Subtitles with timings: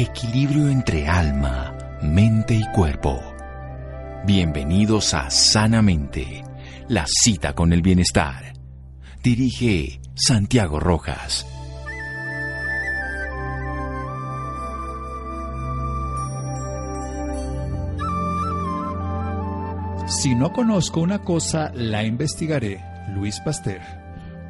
[0.00, 3.20] Equilibrio entre alma, mente y cuerpo.
[4.24, 6.42] Bienvenidos a Sanamente,
[6.88, 8.54] la cita con el bienestar.
[9.22, 11.46] Dirige Santiago Rojas.
[20.06, 22.82] Si no conozco una cosa, la investigaré.
[23.14, 23.99] Luis Pasteur.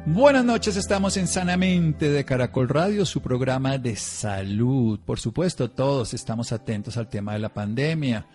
[0.07, 4.99] Buenas noches, estamos en Sanamente de Caracol Radio, su programa de salud.
[5.05, 8.25] Por supuesto, todos estamos atentos al tema de la pandemia.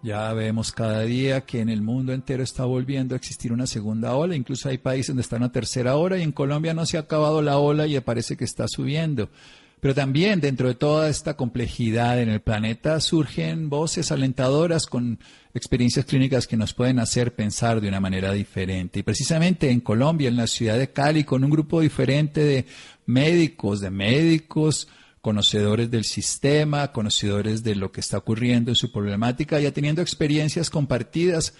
[0.00, 4.14] Ya vemos cada día que en el mundo entero está volviendo a existir una segunda
[4.14, 7.00] ola, incluso hay países donde está una tercera ola y en Colombia no se ha
[7.00, 9.28] acabado la ola y parece que está subiendo.
[9.80, 15.20] Pero también dentro de toda esta complejidad en el planeta surgen voces alentadoras con
[15.54, 19.00] experiencias clínicas que nos pueden hacer pensar de una manera diferente.
[19.00, 22.66] Y precisamente en Colombia, en la ciudad de Cali, con un grupo diferente de
[23.06, 24.88] médicos, de médicos,
[25.20, 30.70] conocedores del sistema, conocedores de lo que está ocurriendo en su problemática, ya teniendo experiencias
[30.70, 31.54] compartidas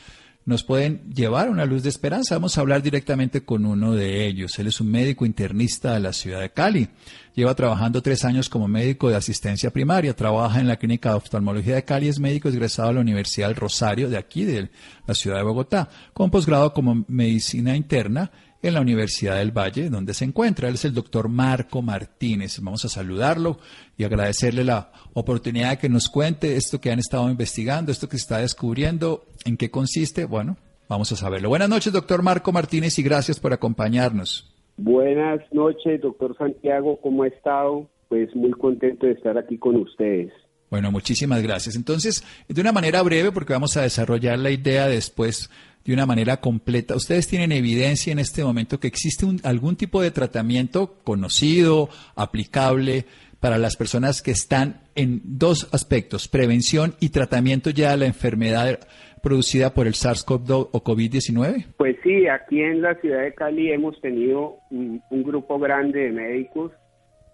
[0.48, 2.34] nos pueden llevar una luz de esperanza.
[2.34, 4.58] Vamos a hablar directamente con uno de ellos.
[4.58, 6.88] Él es un médico internista de la ciudad de Cali.
[7.34, 10.16] Lleva trabajando tres años como médico de asistencia primaria.
[10.16, 12.08] Trabaja en la clínica de oftalmología de Cali.
[12.08, 14.70] Es médico egresado de la Universidad del Rosario, de aquí, de
[15.06, 18.30] la ciudad de Bogotá, con posgrado como medicina interna
[18.62, 20.68] en la Universidad del Valle, donde se encuentra.
[20.68, 22.58] Él es el doctor Marco Martínez.
[22.60, 23.58] Vamos a saludarlo
[23.96, 28.16] y agradecerle la oportunidad de que nos cuente esto que han estado investigando, esto que
[28.16, 30.24] se está descubriendo, en qué consiste.
[30.24, 30.56] Bueno,
[30.88, 31.48] vamos a saberlo.
[31.48, 34.52] Buenas noches, doctor Marco Martínez, y gracias por acompañarnos.
[34.76, 37.00] Buenas noches, doctor Santiago.
[37.00, 37.88] ¿Cómo ha estado?
[38.08, 40.32] Pues muy contento de estar aquí con ustedes.
[40.70, 41.76] Bueno, muchísimas gracias.
[41.76, 45.50] Entonces, de una manera breve, porque vamos a desarrollar la idea después
[45.88, 46.94] de una manera completa.
[46.94, 53.06] ¿Ustedes tienen evidencia en este momento que existe algún tipo de tratamiento conocido, aplicable
[53.40, 58.80] para las personas que están en dos aspectos, prevención y tratamiento ya de la enfermedad
[59.22, 61.64] producida por el SARS-CoV-2 o COVID-19?
[61.78, 66.72] Pues sí, aquí en la ciudad de Cali hemos tenido un, grupo grande de médicos,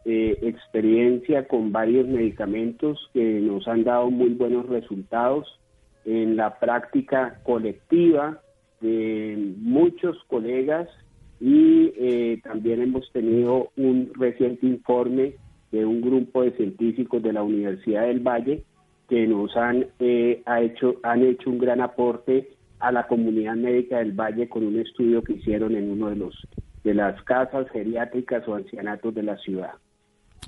[0.05, 5.49] eh, experiencia con varios medicamentos que nos han dado muy buenos resultados
[6.05, 8.41] en la práctica colectiva
[8.85, 10.89] de muchos colegas
[11.41, 15.37] y eh, también hemos tenido un reciente informe
[15.73, 18.63] de un grupo de científicos de la Universidad del Valle
[19.09, 23.99] que nos han, eh, ha hecho, han hecho un gran aporte a la comunidad médica
[23.99, 26.35] del Valle con un estudio que hicieron en uno de los
[26.85, 29.73] de las casas geriátricas o ancianatos de la ciudad.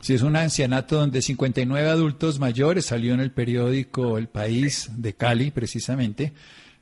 [0.02, 5.14] Sí, es un ancianato donde 59 adultos mayores salió en el periódico El País de
[5.14, 6.34] Cali, precisamente,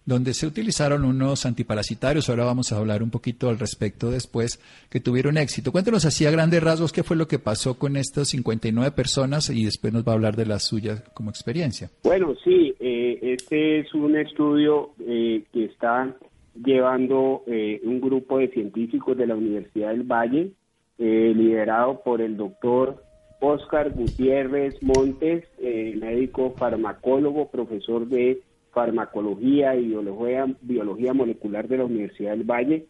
[0.06, 2.28] donde se utilizaron unos antiparasitarios.
[2.28, 4.60] Ahora vamos a hablar un poquito al respecto después,
[4.90, 5.72] que tuvieron éxito.
[5.72, 9.64] Cuéntenos así a grandes rasgos qué fue lo que pasó con estas 59 personas y
[9.64, 11.90] después nos va a hablar de la suya como experiencia.
[12.02, 16.14] Bueno, sí, eh, este es un estudio eh, que está
[16.54, 20.52] llevando eh, un grupo de científicos de la Universidad del Valle,
[20.96, 23.02] liderado por el doctor
[23.40, 28.40] Oscar Gutiérrez Montes, médico farmacólogo, profesor de
[28.74, 32.86] farmacología y biología, biología molecular de la Universidad del Valle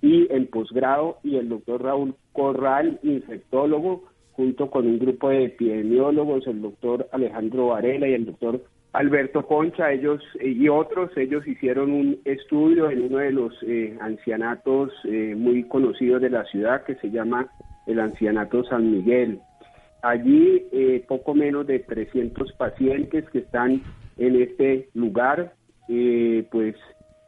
[0.00, 6.46] y en posgrado y el doctor Raúl Corral, infectólogo, junto con un grupo de epidemiólogos,
[6.46, 8.62] el doctor Alejandro Varela y el doctor
[8.92, 14.92] Alberto Concha, ellos y otros, ellos hicieron un estudio en uno de los eh, ancianatos
[15.04, 17.48] eh, muy conocidos de la ciudad que se llama
[17.86, 19.40] el Ancianato San Miguel.
[20.02, 23.82] Allí eh, poco menos de 300 pacientes que están
[24.16, 25.54] en este lugar,
[25.88, 26.76] eh, pues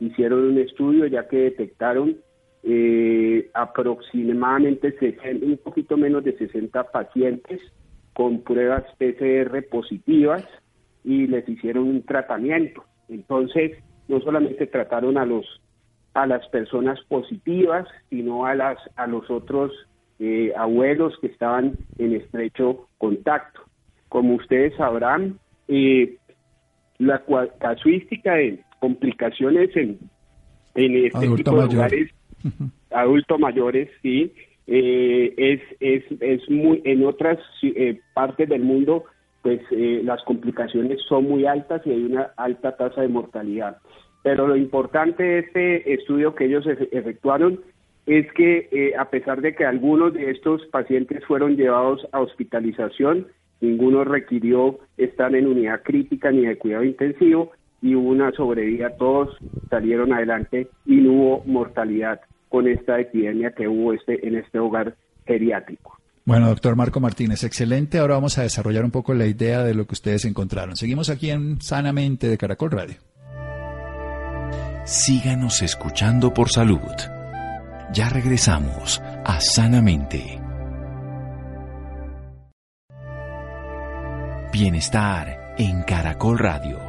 [0.00, 2.16] hicieron un estudio ya que detectaron
[2.62, 4.94] eh, aproximadamente
[5.42, 7.60] un poquito menos de 60 pacientes
[8.12, 10.44] con pruebas PCR positivas
[11.04, 12.84] y les hicieron un tratamiento.
[13.08, 13.72] Entonces,
[14.08, 15.44] no solamente trataron a los
[16.14, 19.72] a las personas positivas, sino a las a los otros
[20.18, 23.60] eh, abuelos que estaban en estrecho contacto.
[24.08, 25.38] Como ustedes sabrán,
[25.68, 26.16] eh,
[26.98, 27.22] la
[27.58, 29.98] casuística de complicaciones en,
[30.74, 32.10] en este tipo de lugares,
[32.90, 34.32] adultos mayores, sí,
[34.66, 39.04] eh, es, es, es muy, en otras eh, partes del mundo,
[39.42, 43.78] pues eh, las complicaciones son muy altas y hay una alta tasa de mortalidad.
[44.22, 47.60] Pero lo importante de este estudio que ellos efectuaron
[48.06, 53.28] es que a pesar de que algunos de estos pacientes fueron llevados a hospitalización,
[53.60, 59.36] ninguno requirió estar en unidad crítica ni de cuidado intensivo y hubo una sobrevida, todos
[59.70, 64.96] salieron adelante y no hubo mortalidad con esta epidemia que hubo este en este hogar
[65.26, 65.96] geriátrico.
[66.24, 67.98] Bueno, doctor Marco Martínez, excelente.
[67.98, 70.74] Ahora vamos a desarrollar un poco la idea de lo que ustedes encontraron.
[70.74, 72.96] Seguimos aquí en Sanamente de Caracol Radio.
[74.84, 76.80] Síganos escuchando por salud.
[77.92, 80.45] Ya regresamos a Sanamente.
[84.58, 86.80] Bienestar en Caracol Radio.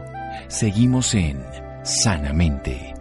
[0.48, 1.44] Seguimos en
[1.84, 2.94] Sanamente.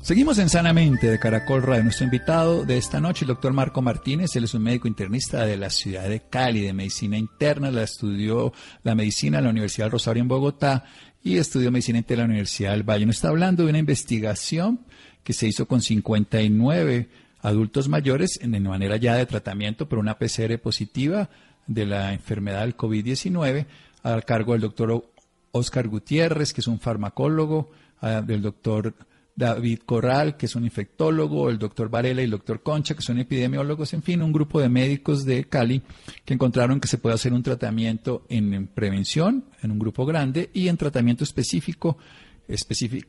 [0.00, 1.82] Seguimos en Sanamente de Caracol Radio.
[1.82, 5.56] Nuestro invitado de esta noche, el doctor Marco Martínez, él es un médico internista de
[5.56, 8.52] la ciudad de Cali, de medicina interna, la estudió
[8.84, 10.84] la medicina en la Universidad Rosario en Bogotá
[11.24, 13.06] y estudió medicina en la Universidad del Valle.
[13.06, 14.86] Nos está hablando de una investigación
[15.24, 17.08] que se hizo con 59
[17.40, 21.30] adultos mayores en manera ya de tratamiento por una PCR positiva
[21.66, 23.66] de la enfermedad del COVID-19
[24.02, 25.10] a cargo del doctor
[25.52, 27.70] Oscar Gutiérrez, que es un farmacólogo,
[28.00, 28.94] del doctor
[29.34, 33.18] David Corral, que es un infectólogo, el doctor Varela y el doctor Concha, que son
[33.18, 35.82] epidemiólogos, en fin, un grupo de médicos de Cali
[36.24, 40.68] que encontraron que se puede hacer un tratamiento en prevención, en un grupo grande, y
[40.68, 41.98] en tratamiento específico,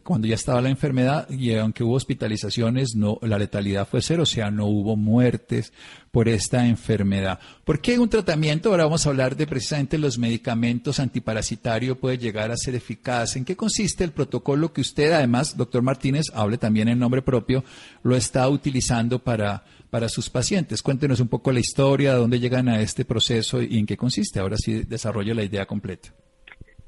[0.04, 4.26] cuando ya estaba la enfermedad y aunque hubo hospitalizaciones, no, la letalidad fue cero, o
[4.26, 5.72] sea, no hubo muertes
[6.12, 7.40] por esta enfermedad.
[7.64, 8.70] ¿Por qué un tratamiento?
[8.70, 13.38] Ahora vamos a hablar de precisamente los medicamentos antiparasitarios puede llegar a ser eficaz.
[13.38, 17.64] ¿En qué consiste el protocolo que usted, además, doctor Martínez, hable también en nombre propio,
[18.04, 20.82] lo está utilizando para, para sus pacientes?
[20.82, 24.40] Cuéntenos un poco la historia, de dónde llegan a este proceso y en qué consiste.
[24.40, 26.10] Ahora sí desarrollo la idea completa.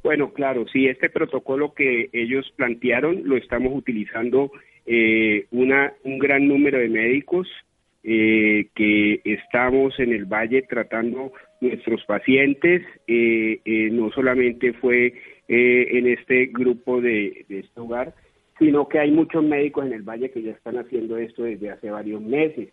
[0.04, 4.52] Bueno, claro, sí, este protocolo que ellos plantearon lo estamos utilizando
[4.86, 7.48] eh, una, un gran número de médicos
[8.04, 12.82] eh, que estamos en el valle tratando nuestros pacientes.
[13.06, 13.60] Eh,
[13.92, 15.14] no solamente fue
[15.48, 18.16] en este grupo de, de este hogar,
[18.58, 21.92] sino que hay muchos médicos en el valle que ya están haciendo esto desde hace
[21.92, 22.70] varios meses.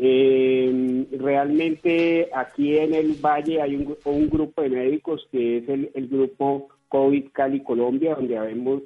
[0.00, 6.68] Eh, realmente aquí en el Valle hay un, grupo de médicos que es el, grupo
[6.88, 8.36] COVID Cali Colombia, donde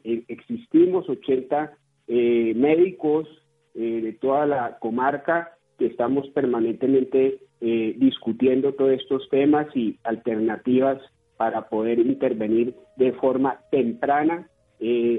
[0.05, 1.76] eh, existimos 80
[2.09, 3.29] eh, médicos
[3.75, 11.00] eh, de toda la comarca que estamos permanentemente discutiendo todos estos temas y alternativas
[11.37, 14.49] para poder intervenir de forma temprana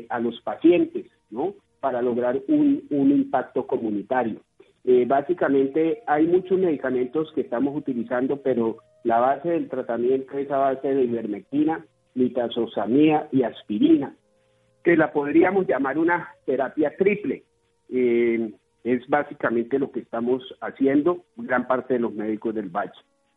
[0.09, 1.55] a los pacientes, ¿no?
[1.79, 4.41] Para lograr un impacto comunitario.
[4.85, 10.57] Eh, básicamente hay muchos medicamentos que estamos utilizando, pero la base del tratamiento es a
[10.57, 11.85] base de ivermectina,
[12.15, 14.15] nitazoxamida y aspirina,
[14.83, 17.43] que la podríamos llamar una terapia triple.
[17.89, 18.51] Eh,
[18.83, 22.91] es básicamente lo que estamos haciendo gran parte de los médicos del Valle.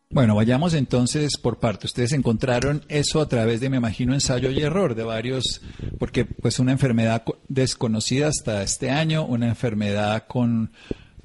[0.09, 1.85] Bueno, vayamos entonces por parte.
[1.85, 5.61] Ustedes encontraron eso a través de, me imagino, ensayo y error de varios,
[5.99, 10.71] porque pues una enfermedad desconocida hasta este año, una enfermedad con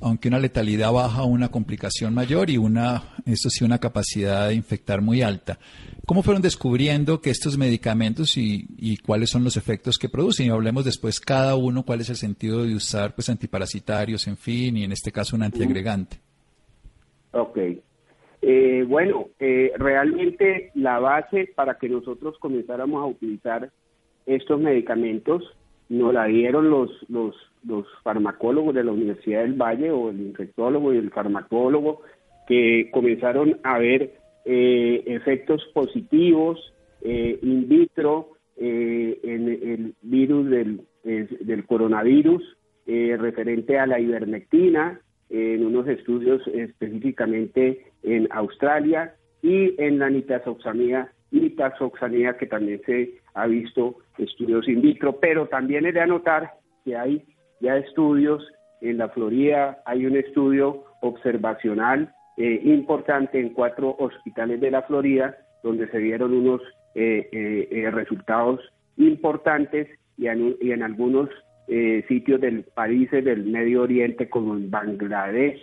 [0.02, 5.00] aunque una letalidad baja, una complicación mayor y una, eso sí, una capacidad de infectar
[5.00, 5.58] muy alta.
[6.04, 10.46] ¿Cómo fueron descubriendo que estos medicamentos y, cuáles son los efectos que producen?
[10.46, 14.76] Y hablemos después cada uno cuál es el sentido de usar pues antiparasitarios, en fin,
[14.76, 16.19] y en este caso un antiagregante.
[17.32, 17.58] Ok.
[18.43, 23.70] Eh, bueno, eh, realmente la base para que nosotros comenzáramos a utilizar
[24.26, 25.44] estos medicamentos
[25.93, 27.37] nos la dieron los, los,
[27.67, 32.01] los farmacólogos de la Universidad del Valle o el infectólogo y el farmacólogo
[32.49, 34.15] que comenzaron a ver
[34.46, 36.72] eh, efectos positivos
[37.03, 42.43] eh, in vitro eh, en el virus del, del coronavirus
[42.87, 52.37] referente a la ivermectina en unos estudios específicamente en Australia y en la nitazoxamida nitazoxamida
[52.37, 56.52] que también se ha visto estudios in vitro, pero también he de anotar
[56.84, 57.24] que hay
[57.60, 58.46] ya estudios
[58.81, 65.36] en la Florida, hay un estudio observacional eh, importante en cuatro hospitales de la Florida,
[65.62, 66.60] donde se dieron unos
[66.94, 67.28] eh,
[67.70, 68.60] eh, resultados
[68.96, 71.31] importantes y en, algunos
[72.06, 75.58] sitios del países del Medio Oriente como en Bangladesh.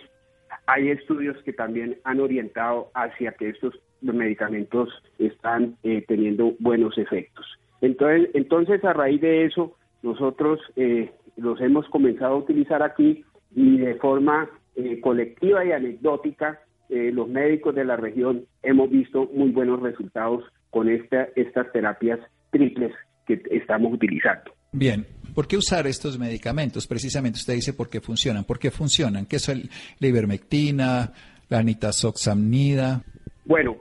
[0.66, 4.88] Hay estudios que también han orientado hacia que estos medicamentos
[5.18, 5.76] están
[6.08, 7.46] teniendo buenos efectos.
[7.80, 13.78] Entonces, entonces, a raíz de eso, nosotros eh, los hemos comenzado a utilizar aquí y
[13.78, 19.50] de forma eh, colectiva y anecdótica, eh, los médicos de la región hemos visto muy
[19.50, 22.20] buenos resultados con esta, estas terapias
[22.50, 22.92] triples
[23.26, 24.52] que estamos utilizando.
[24.72, 26.86] Bien, ¿por qué usar estos medicamentos?
[26.86, 28.44] Precisamente usted dice por qué funcionan.
[28.44, 29.26] ¿Por qué funcionan?
[29.26, 31.12] ¿Qué es la ivermectina,
[31.48, 33.02] la nitazoxamida?
[33.44, 33.76] Bueno,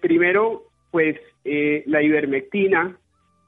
[0.00, 1.16] primero, pues
[1.86, 2.96] la ivermectina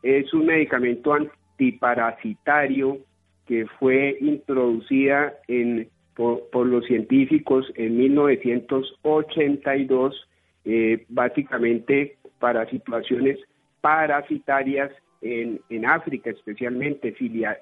[0.03, 2.99] es un medicamento antiparasitario
[3.47, 10.29] que fue introducida en, por, los científicos en 1982,
[10.65, 13.39] eh, básicamente para situaciones
[13.81, 17.17] parasitarias en, en África, especialmente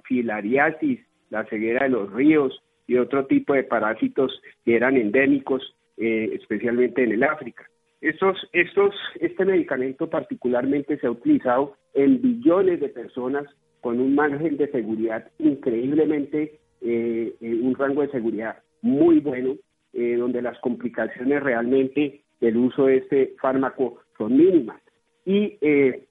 [0.05, 1.01] filariasis,
[1.31, 7.03] la ceguera de los ríos y otro tipo de parásitos que eran endémicos, eh, especialmente
[7.05, 7.65] en el África.
[8.07, 13.49] Estos, estos, este medicamento particularmente se ha utilizado en billones de personas
[13.81, 19.57] con un margen de seguridad increíblemente, eh, eh, un rango de seguridad muy bueno,
[19.93, 24.81] donde las complicaciones realmente del uso de este fármaco son mínimas.
[25.25, 25.59] Y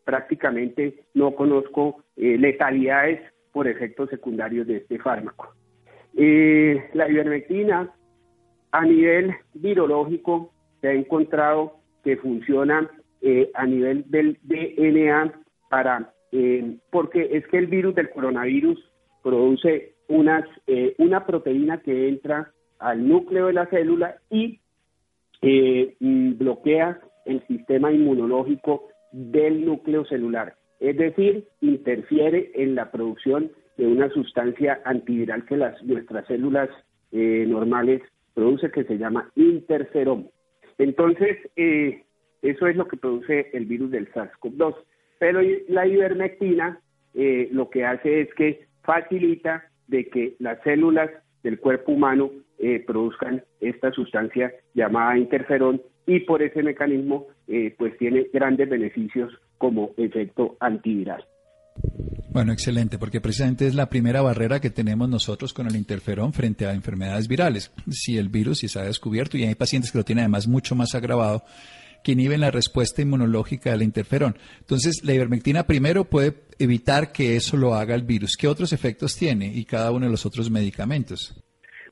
[0.04, 3.22] prácticamente no conozco letalidades
[3.54, 5.54] por efectos secundarios de este fármaco.
[6.16, 7.94] la ivermectina
[8.72, 12.89] a nivel virológico se ha encontrado que funciona
[13.21, 15.33] eh, a nivel del DNA
[15.69, 18.77] para eh, porque es que el virus del coronavirus
[19.24, 24.59] produce unas eh, una proteína que entra al núcleo de la célula y
[25.41, 33.88] mm, bloquea el sistema inmunológico del núcleo celular, es decir, interfiere en la producción de
[33.88, 36.69] una sustancia antiviral que las nuestras células
[37.12, 38.01] normales
[38.33, 40.29] produce que se llama interferón.
[40.77, 42.03] Entonces, eh,
[42.41, 44.75] eso es lo que produce el virus del SARS-CoV-2.
[45.20, 46.79] Pero la ivermectina
[47.13, 51.10] eh, lo que hace es que facilita de que las células
[51.44, 57.27] del cuerpo humano eh, produzcan esta sustancia llamada interferón y por ese mecanismo
[57.77, 61.24] pues tiene grandes beneficios como efecto antiviral.
[62.29, 66.65] Bueno, excelente, porque precisamente es la primera barrera que tenemos nosotros con el interferón frente
[66.65, 67.72] a enfermedades virales.
[67.89, 70.96] Si el virus se ha descubierto, y hay pacientes que lo tienen además mucho más
[70.96, 71.44] agravado,
[72.03, 74.36] que inhiben la respuesta inmunológica del interferón.
[74.60, 78.38] Entonces, la ivermectina primero puede evitar que eso lo haga el virus.
[78.38, 81.41] ¿Qué otros efectos tiene y cada uno de los otros medicamentos?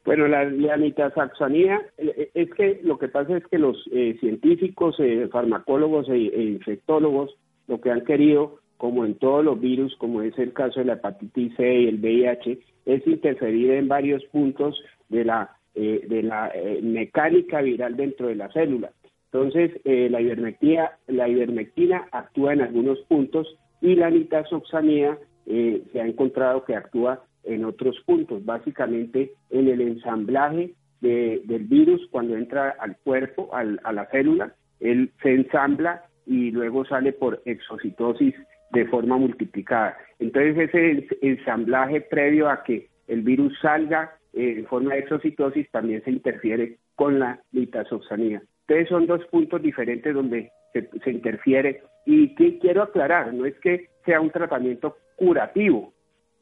[0.06, 4.98] Bueno, la, la nitazoxanida, eh, es que lo que pasa es que los eh, científicos,
[5.00, 7.34] eh, farmacólogos e, e infectólogos
[7.68, 10.96] lo que han querido como en todos los virus, como es el caso de la
[10.96, 16.52] hepatitis C y el VIH, es interferir en varios puntos de la, eh, de la
[16.54, 18.92] eh, mecánica viral dentro de la célula.
[19.32, 26.06] Entonces, eh, la, ivermectina, la ivermectina actúa en algunos puntos y la nitazoxanida se ha
[26.06, 32.98] encontrado que actúa en otros puntos, básicamente en el ensamblaje del virus cuando entra al
[32.98, 38.36] cuerpo, a la célula, él se ensambla y luego sale por exocitosis
[38.74, 39.98] de forma multiplicada.
[40.20, 46.04] Entonces ese ensamblaje previo a que el virus salga eh, en forma de exocitosis también
[46.04, 48.42] se interfiere con la nitazoxanida.
[48.68, 53.58] Entonces son dos puntos diferentes donde se, se interfiere y que quiero aclarar, no es
[53.60, 55.94] que sea un tratamiento curativo,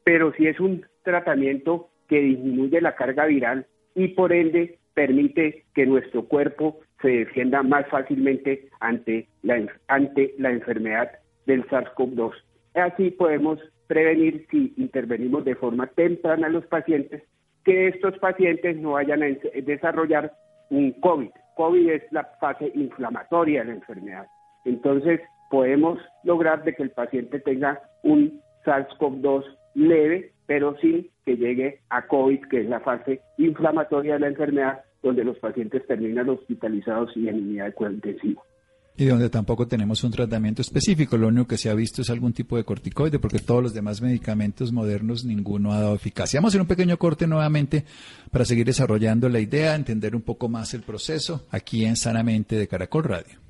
[0.02, 5.86] pero sí es un tratamiento que disminuye la carga viral y por ende permite que
[5.86, 11.10] nuestro cuerpo se defienda más fácilmente ante la, ante la enfermedad
[11.46, 12.32] del SARS-CoV-2.
[12.74, 17.22] Así podemos prevenir si intervenimos de forma temprana a los pacientes
[17.64, 19.26] que estos pacientes no vayan a
[19.62, 20.32] desarrollar
[20.70, 21.30] un COVID.
[21.56, 24.26] COVID es la fase inflamatoria de la enfermedad.
[24.64, 25.20] Entonces,
[25.50, 29.44] podemos lograr de que el paciente tenga un SARS-CoV-2
[29.74, 34.82] leve, pero sin que llegue a COVID, que es la fase inflamatoria de la enfermedad,
[35.02, 38.44] donde los pacientes terminan hospitalizados y en unidad de cuidado intensivo
[38.96, 41.16] y donde tampoco tenemos un tratamiento específico.
[41.16, 44.00] Lo único que se ha visto es algún tipo de corticoide, porque todos los demás
[44.02, 46.38] medicamentos modernos ninguno ha dado eficacia.
[46.38, 47.84] Vamos a hacer un pequeño corte nuevamente
[48.30, 52.68] para seguir desarrollando la idea, entender un poco más el proceso aquí en Sanamente de
[52.68, 53.40] Caracol Radio.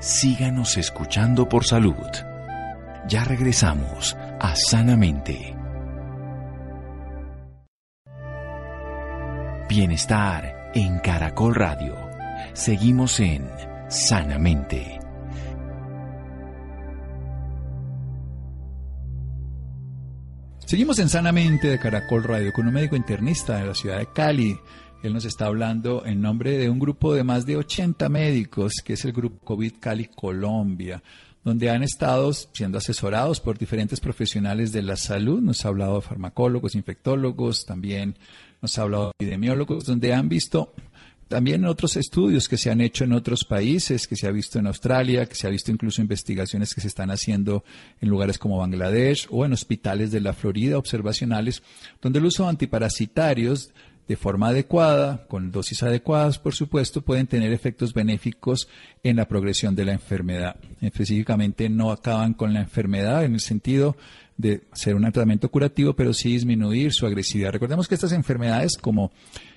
[0.00, 1.94] Síganos escuchando por salud.
[3.08, 5.54] Ya regresamos a Sanamente.
[9.68, 12.11] Bienestar en Caracol Radio.
[12.54, 13.48] Seguimos en
[13.88, 14.98] Sanamente.
[20.66, 24.58] Seguimos en Sanamente de Caracol Radio con un médico internista de la ciudad de Cali.
[25.02, 28.94] Él nos está hablando en nombre de un grupo de más de 80 médicos, que
[28.94, 31.02] es el Grupo COVID Cali Colombia,
[31.44, 35.40] donde han estado siendo asesorados por diferentes profesionales de la salud.
[35.40, 38.16] Nos ha hablado de farmacólogos, infectólogos, también
[38.60, 40.72] nos ha hablado de epidemiólogos, donde han visto
[41.32, 44.66] también otros estudios que se han hecho en otros países, que se ha visto en
[44.66, 47.64] Australia, que se ha visto incluso investigaciones que se están haciendo
[48.02, 51.62] en lugares como Bangladesh o en hospitales de la Florida observacionales,
[52.02, 53.70] donde el uso de antiparasitarios
[54.06, 58.68] de forma adecuada, con dosis adecuadas, por supuesto, pueden tener efectos benéficos
[59.02, 60.56] en la progresión de la enfermedad.
[60.82, 63.96] Específicamente no acaban con la enfermedad en el sentido
[64.36, 67.52] de ser un tratamiento curativo, pero sí disminuir su agresividad.
[67.52, 69.12] Recordemos que estas enfermedades, como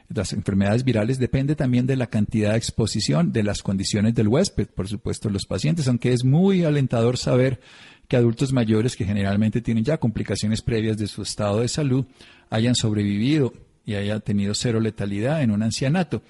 [0.09, 4.67] las enfermedades virales, depende también de la cantidad de exposición, de las condiciones del huésped,
[4.67, 7.59] por supuesto, los pacientes, aunque es muy alentador saber
[8.07, 12.05] que adultos mayores que generalmente tienen ya complicaciones previas de su estado de salud
[12.49, 13.53] hayan sobrevivido
[13.85, 16.21] y hayan tenido cero letalidad en un ancianato.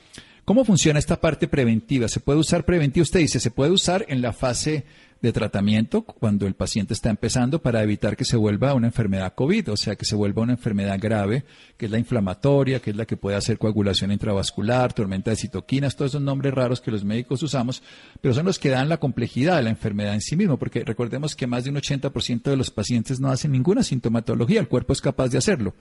[0.45, 2.07] ¿Cómo funciona esta parte preventiva?
[2.07, 3.01] ¿Se puede usar preventiva?
[3.01, 4.85] Usted dice, se puede usar en la fase
[5.21, 9.71] de tratamiento cuando el paciente está empezando para evitar que se vuelva una enfermedad COVID,
[9.71, 11.43] o sea, que se vuelva una enfermedad grave,
[11.77, 15.95] que es la inflamatoria, que es la que puede hacer coagulación intravascular, tormenta de citoquinas,
[15.95, 17.81] todos esos nombres raros que los médicos usamos,
[18.21, 21.35] pero son los que dan la complejidad de la enfermedad en sí mismo, porque recordemos
[21.35, 25.01] que más de un 80% de los pacientes no hacen ninguna sintomatología, el cuerpo es
[25.01, 25.73] capaz de hacerlo.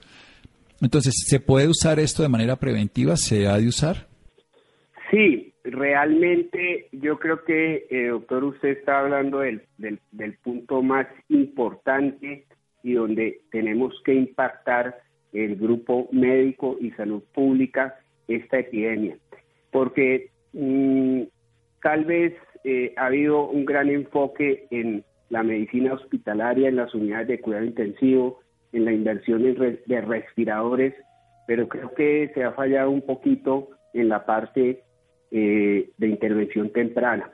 [0.81, 3.15] Entonces, ¿se puede usar esto de manera preventiva?
[3.15, 4.07] ¿Se ha de usar?
[5.11, 12.45] Sí, realmente yo creo que, eh, doctor, usted está hablando del, del, punto más importante
[12.83, 14.99] y donde tenemos que impactar
[15.33, 17.95] el grupo médico y salud pública
[18.27, 19.17] esta epidemia.
[19.71, 21.23] Porque mm,
[21.81, 27.27] tal vez eh, ha habido un gran enfoque en la medicina hospitalaria, en las unidades
[27.27, 28.39] de cuidado intensivo,
[28.71, 30.93] en la inversión de respiradores,
[31.47, 34.83] pero creo que se ha fallado un poquito en la parte
[35.31, 37.31] eh, de intervención temprana.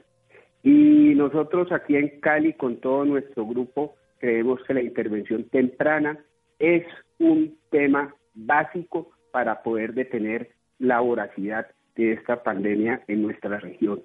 [0.64, 6.20] Y nosotros aquí en Cali, con todo nuestro grupo, creemos que la intervención temprana
[6.60, 6.86] es
[7.20, 14.02] un tema básico para poder detener la voracidad de esta pandemia en nuestra región.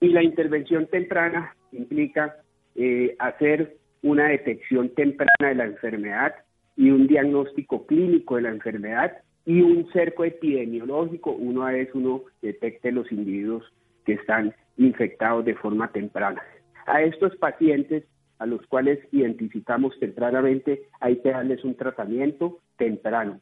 [0.00, 2.36] Y la intervención temprana implica
[2.74, 6.34] eh, hacer una detección temprana de la enfermedad
[6.76, 9.18] y un diagnóstico clínico de la enfermedad
[9.50, 13.64] y un cerco epidemiológico, una vez uno detecte los individuos
[14.06, 16.40] que están infectados de forma temprana.
[16.86, 18.04] A estos pacientes
[18.38, 23.40] a los cuales identificamos tempranamente hay que darles un tratamiento temprano.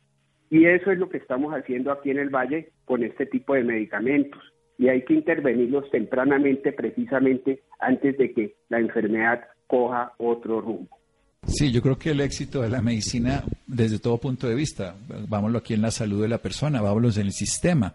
[0.48, 3.64] Y eso es lo que estamos haciendo aquí en el Valle con este tipo de
[3.64, 4.40] medicamentos.
[4.78, 10.97] Y hay que intervenirlos tempranamente precisamente antes de que la enfermedad coja otro rumbo.
[11.46, 14.96] Sí, yo creo que el éxito de la medicina desde todo punto de vista,
[15.28, 17.94] vámonos aquí en la salud de la persona, vámonos en el sistema,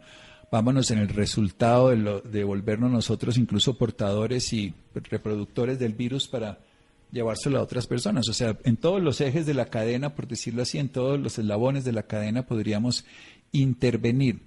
[0.51, 6.59] vámonos en el resultado de, de volvernos nosotros incluso portadores y reproductores del virus para
[7.13, 8.27] llevárselo a otras personas.
[8.27, 11.37] O sea, en todos los ejes de la cadena, por decirlo así, en todos los
[11.37, 13.05] eslabones de la cadena podríamos
[13.51, 14.41] intervenir.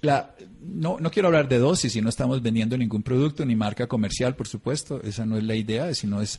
[0.00, 3.86] La, no, no quiero hablar de dosis si no estamos vendiendo ningún producto ni marca
[3.86, 6.38] comercial, por supuesto, esa no es la idea, sino es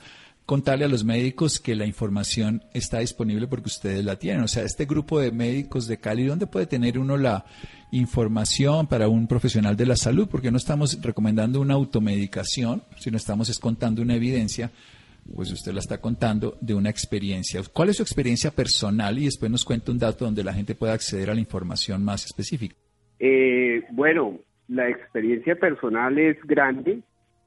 [0.49, 4.41] contarle a los médicos que la información está disponible porque ustedes la tienen.
[4.41, 7.45] O sea, este grupo de médicos de Cali, ¿dónde puede tener uno la
[7.91, 10.27] información para un profesional de la salud?
[10.27, 14.71] Porque no estamos recomendando una automedicación, sino estamos contando una evidencia,
[15.35, 17.62] pues usted la está contando de una experiencia.
[17.71, 19.19] ¿Cuál es su experiencia personal?
[19.19, 22.25] Y después nos cuenta un dato donde la gente pueda acceder a la información más
[22.25, 22.75] específica.
[23.19, 27.01] Eh, bueno, la experiencia personal es grande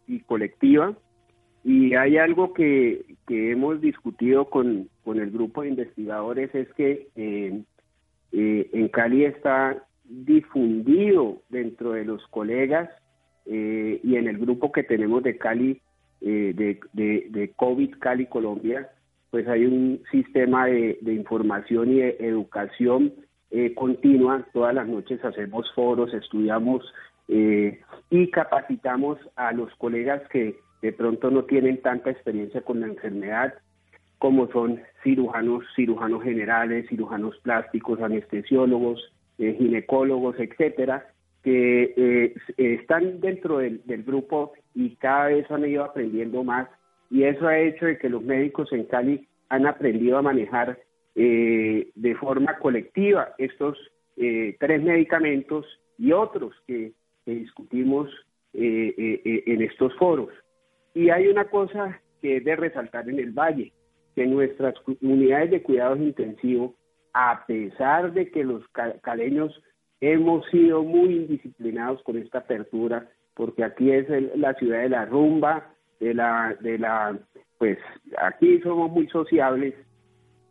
[0.06, 0.96] y colectiva
[1.64, 7.62] y hay algo que, hemos discutido con, el grupo de investigadores, es que eh,
[8.32, 12.90] eh, en Cali está difundido dentro de los colegas
[13.46, 15.80] eh, y en el grupo que tenemos de Cali,
[16.20, 18.90] de, de, COVID Cali Colombia,
[19.30, 23.12] pues hay un sistema de, de información y de educación
[23.74, 24.46] continua.
[24.52, 26.84] Todas las noches hacemos foros, estudiamos
[27.28, 33.54] y capacitamos a los colegas que de pronto no tienen tanta experiencia con la enfermedad,
[34.18, 41.08] como son cirujanos, cirujanos generales, cirujanos plásticos, anestesiólogos, eh, ginecólogos, etcétera,
[41.42, 46.68] que eh, están dentro del, grupo y cada vez han ido aprendiendo más
[47.10, 50.78] y eso ha hecho de que los médicos en Cali han aprendido a manejar
[51.14, 53.78] eh, de forma colectiva estos
[54.14, 55.66] tres medicamentos
[55.98, 56.92] y otros que
[57.26, 58.08] discutimos
[58.52, 60.28] en estos foros.
[60.94, 63.72] Y hay una cosa que es de resaltar en el Valle,
[64.14, 66.72] que nuestras unidades de cuidados intensivos,
[67.14, 68.62] a pesar de que los
[69.02, 69.60] caleños
[70.00, 75.72] hemos sido muy indisciplinados con esta apertura, porque aquí es la ciudad de la rumba,
[76.00, 77.18] de la, de la,
[77.58, 77.78] pues
[78.18, 79.74] aquí somos muy sociables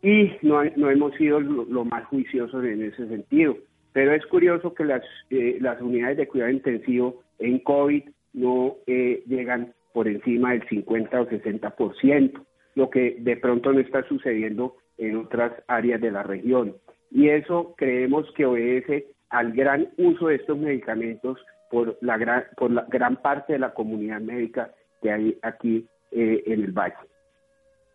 [0.02, 3.56] y no, no hemos sido lo, más juiciosos en ese sentido.
[3.92, 9.22] Pero es curioso que las, eh, las unidades de cuidado intensivo en COVID no eh,
[9.26, 15.16] llegan por encima del 50 o 60%, lo que de pronto no está sucediendo en
[15.16, 16.76] otras áreas de la región.
[17.10, 21.38] Y eso creemos que obedece al gran uso de estos medicamentos
[21.70, 26.42] por la gran, por la gran parte de la comunidad médica que hay aquí eh,
[26.46, 26.94] en el valle.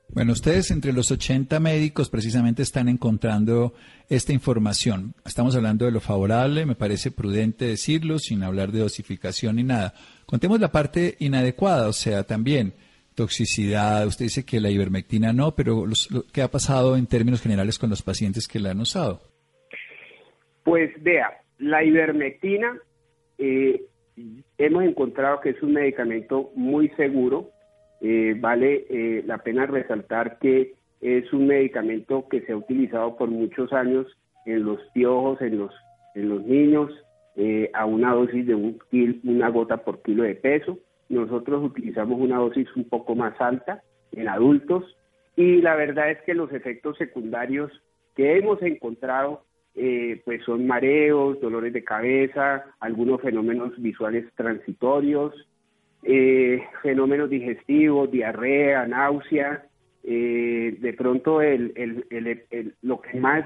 [0.09, 3.73] Bueno, ustedes entre los 80 médicos precisamente están encontrando
[4.09, 5.13] esta información.
[5.25, 9.93] Estamos hablando de lo favorable, me parece prudente decirlo, sin hablar de dosificación ni nada.
[10.25, 12.73] Contemos la parte inadecuada, o sea, también
[13.15, 14.07] toxicidad.
[14.07, 15.85] Usted dice que la ivermectina no, pero
[16.31, 19.21] ¿qué ha pasado en términos generales con los pacientes que la han usado?
[20.63, 22.79] Pues vea, la ivermectina
[23.37, 23.81] eh,
[24.57, 27.49] hemos encontrado que es un medicamento muy seguro.
[28.01, 33.29] Eh, vale eh, la pena resaltar que es un medicamento que se ha utilizado por
[33.29, 34.07] muchos años
[34.45, 35.73] en los piojos, en los,
[36.15, 36.91] en los niños,
[37.73, 38.79] a una dosis de un
[39.23, 40.79] una gota por kilo de peso.
[41.07, 44.97] Nosotros utilizamos una dosis un poco más alta en adultos
[45.35, 47.71] y la verdad es que los efectos secundarios
[48.15, 49.43] que hemos encontrado
[49.75, 55.35] eh, pues son mareos, dolores de cabeza, algunos fenómenos visuales transitorios,
[56.07, 59.63] eh, fenómenos digestivos, diarrea, náusea.
[60.03, 61.73] Eh, de pronto el,
[62.81, 63.45] lo que más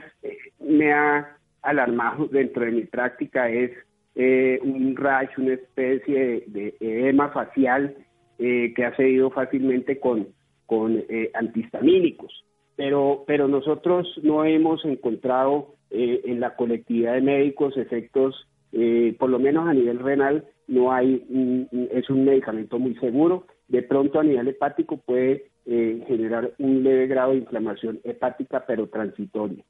[0.60, 3.72] me ha alarmado dentro de mi práctica es
[4.16, 7.96] un rash, una especie de, edema facial
[8.38, 10.28] que ha seguido fácilmente con,
[10.68, 12.46] con antihistamínicos.
[12.76, 19.30] Pero, pero nosotros no hemos encontrado eh, en la colectividad de médicos, efectos, eh, por
[19.30, 23.46] lo menos a nivel renal, no hay, es un medicamento muy seguro.
[23.68, 28.88] De pronto a nivel hepático puede eh, generar un leve grado de inflamación hepática, pero
[28.88, 29.64] transitoria.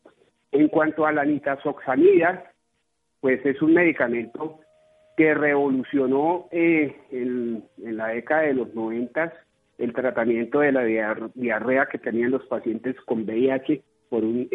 [0.52, 2.52] En cuanto a la nitazoxanida,
[3.20, 4.60] pues es un medicamento
[5.18, 9.34] que revolucionó en, la década de los 90
[9.80, 14.48] el tratamiento de la diarrea que tenían los pacientes con VIH por un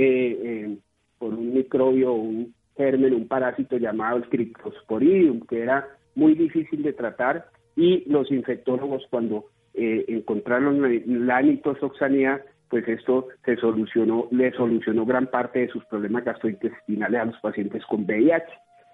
[1.18, 6.92] por un microbio, un germen, un parásito llamado el Cryptosporidium, que era muy difícil de
[6.92, 10.82] tratar y los infectólogos cuando eh, encontraron
[11.26, 17.24] la nitosoxanía, pues esto se solucionó, le solucionó gran parte de sus problemas gastrointestinales a
[17.26, 18.46] los pacientes con VIH.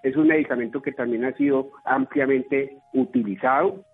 [0.03, 3.85] Es un medicamento que también ha sido ampliamente utilizado,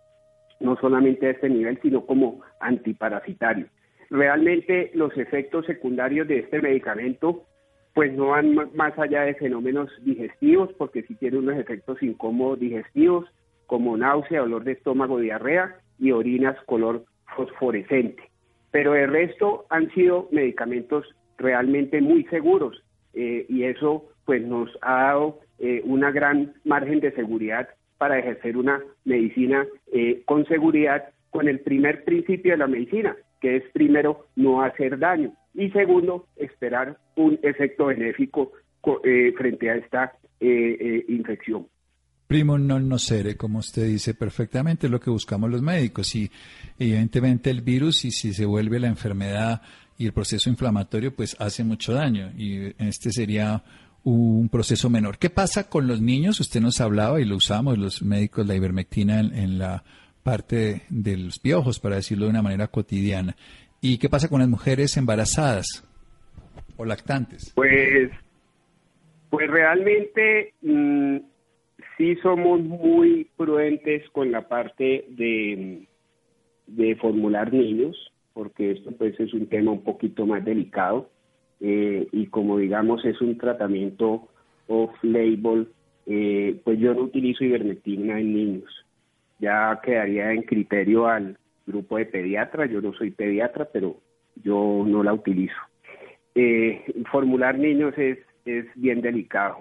[0.60, 3.68] no solamente a este nivel, sino como antiparasitario.
[4.10, 7.46] Realmente los efectos secundarios de este medicamento
[7.94, 13.26] pues no van más allá de fenómenos digestivos, porque sí tiene unos efectos incómodos digestivos,
[13.68, 18.24] como náusea, dolor de estómago, diarrea y orinas color fosforescente.
[18.72, 21.06] Pero el resto han sido medicamentos
[21.38, 27.12] realmente muy seguros eh, y eso pues nos ha dado eh, una gran margen de
[27.14, 33.16] seguridad para ejercer una medicina eh, con seguridad con el primer principio de la medicina,
[33.42, 38.52] que es primero no hacer daño y segundo, esperar un efecto benéfico
[39.04, 41.68] eh, frente a esta eh, eh, infección.
[42.30, 46.14] Primo non nocere, como usted dice perfectamente, es lo que buscamos los médicos.
[46.14, 46.30] Y
[46.78, 49.64] evidentemente el virus, y si se vuelve la enfermedad
[49.98, 52.32] y el proceso inflamatorio, pues hace mucho daño.
[52.38, 53.64] Y este sería
[54.04, 55.18] un proceso menor.
[55.18, 56.40] ¿Qué pasa con los niños?
[56.40, 59.84] Usted nos hablaba y lo usamos los médicos, la ivermectina en la
[60.22, 63.36] parte de los piojos, para decirlo de una manera cotidiana.
[63.82, 65.66] ¿Y qué pasa con las mujeres embarazadas
[66.78, 67.52] o lactantes?
[67.56, 68.12] Pues,
[69.30, 71.18] pues realmente mm,
[71.98, 75.88] sí somos muy prudentes con la parte de,
[76.68, 81.10] de formular niños, porque esto pues es un tema un poquito más delicado
[81.62, 84.28] eh, y como digamos es un tratamiento
[84.68, 85.68] off-label,
[86.06, 88.86] eh, pues yo no utilizo ivermectina en niños.
[89.40, 91.38] Ya quedaría en criterio al
[91.70, 93.98] grupo de pediatras, yo no soy pediatra, pero
[94.44, 95.56] yo no la utilizo.
[96.36, 99.60] Eh, formular niños es, es bien delicado.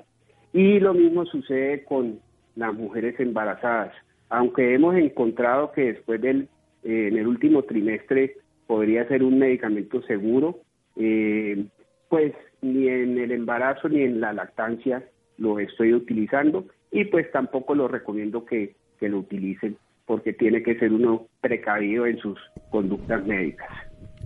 [0.53, 2.21] Y lo mismo sucede con
[2.57, 3.93] las mujeres embarazadas.
[4.29, 6.49] Aunque hemos encontrado que después del,
[6.83, 10.59] eh, en el último trimestre podría ser un medicamento seguro,
[10.97, 11.65] eh,
[12.09, 15.05] pues ni en el embarazo ni en la lactancia
[15.37, 19.77] lo estoy utilizando y pues tampoco lo recomiendo que, que lo utilicen
[20.09, 22.39] porque tiene que ser uno precavido en sus
[22.71, 23.69] conductas médicas.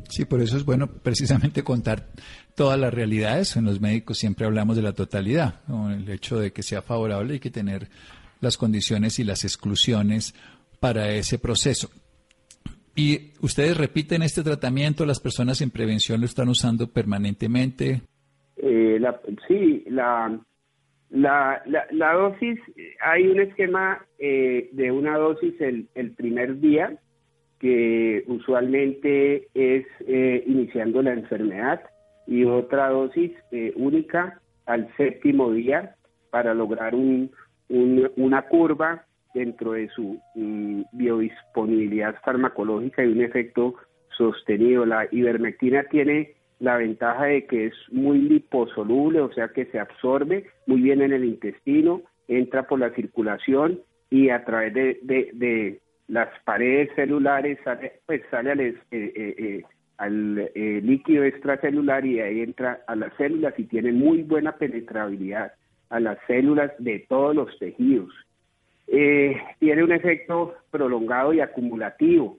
[0.09, 2.07] Sí, por eso es bueno precisamente contar
[2.55, 3.57] todas las realidades.
[3.57, 7.41] En los médicos siempre hablamos de la totalidad, el hecho de que sea favorable y
[7.41, 7.89] que tener
[8.41, 10.35] las condiciones y las exclusiones
[10.81, 11.91] para ese proceso.
[12.95, 15.05] ¿Y ustedes repiten este tratamiento?
[15.05, 18.03] ¿Las personas en prevención lo están usando permanentemente?
[18.57, 19.01] Eh,
[19.49, 20.39] sí, la,
[21.13, 22.59] la, la, dosis,
[23.03, 26.97] hay un esquema eh, de una dosis el, el, primer día,
[27.61, 31.83] que usualmente es eh, iniciando la enfermedad,
[32.27, 35.97] y otra dosis eh, única al séptimo día
[36.31, 37.31] para lograr un,
[37.69, 43.75] una curva dentro de su mm, biodisponibilidad farmacológica y un efecto
[44.17, 44.87] sostenido.
[44.87, 50.47] La ivermectina tiene la ventaja de que es muy liposoluble, o sea que se absorbe
[50.67, 56.89] muy bien en el intestino, entra por la circulación y a través de, las paredes
[56.95, 59.63] celulares sale, pues sale al, eh, eh,
[59.99, 65.55] eh, líquido extracelular y ahí entra a las células y tiene muy buena penetrabilidad
[65.91, 68.15] a las células de todos los tejidos.
[68.87, 72.39] tiene un efecto prolongado y acumulativo.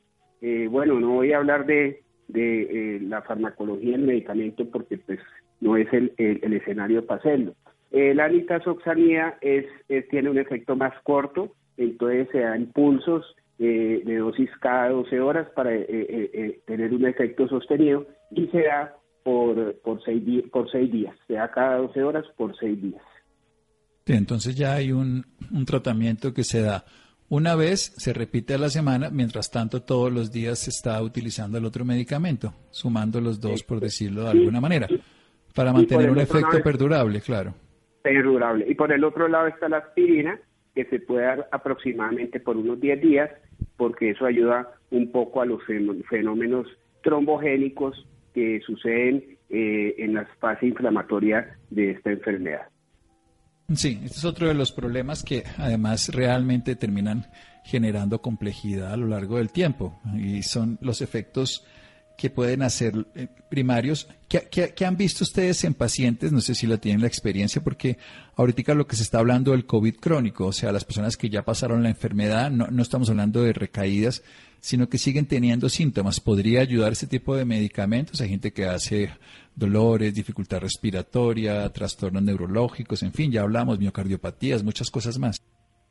[0.70, 5.20] bueno, no voy a hablar de de eh, la farmacología del medicamento porque pues
[5.62, 7.54] no es el, el, escenario para hacerlo.
[7.92, 9.66] Eh, la nitazoxanida es,
[10.10, 15.48] tiene un efecto más corto, entonces se da impulsos eh, de dosis cada 12 horas
[15.56, 15.72] para
[16.66, 20.26] tener un efecto sostenido y se da por, por seis
[20.92, 23.02] días, se da cada 12 horas por seis días.
[24.06, 26.84] entonces ya hay un, un tratamiento que se da
[27.34, 31.58] una vez se repite a la semana, mientras tanto todos los días se está utilizando
[31.58, 34.88] el otro medicamento, sumando los dos, por decirlo de alguna manera,
[35.56, 37.56] para mantener un efecto perdurable, claro.
[38.04, 38.70] Perdurable.
[38.70, 40.40] Y por el otro lado está la aspirina,
[40.76, 43.32] que se puede dar aproximadamente por unos 10 días,
[43.78, 45.60] porque eso ayuda un poco a los
[46.08, 46.68] fenómenos
[47.02, 52.68] trombogénicos que suceden eh, en la fase inflamatoria de esta enfermedad.
[53.76, 57.28] Sí, este es otro de los problemas que además realmente terminan
[57.64, 61.64] generando complejidad a lo largo del tiempo y son los efectos
[62.18, 64.08] que pueden hacer eh, primarios.
[64.28, 66.32] ¿Qué, han visto ustedes en pacientes?
[66.32, 67.98] No sé si la tienen la experiencia, porque
[68.36, 71.44] ahorita lo que se está hablando del COVID crónico, o sea, las personas que ya
[71.44, 74.24] pasaron la enfermedad, no, no estamos hablando de recaídas,
[74.60, 76.20] sino que siguen teniendo síntomas.
[76.20, 78.22] ¿Podría ayudar ese tipo de medicamentos?
[78.22, 79.10] Hay gente que hace
[79.56, 85.42] dolores, dificultad respiratoria, trastornos neurológicos, en fin, ya hablamos, miocardiopatías, muchas cosas más.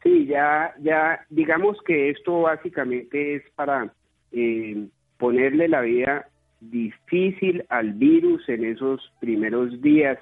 [0.02, 3.92] Sí, ya, ya, digamos que esto básicamente es para
[4.32, 6.26] eh, ponerle la vida
[6.60, 10.18] difícil al virus en esos primeros días,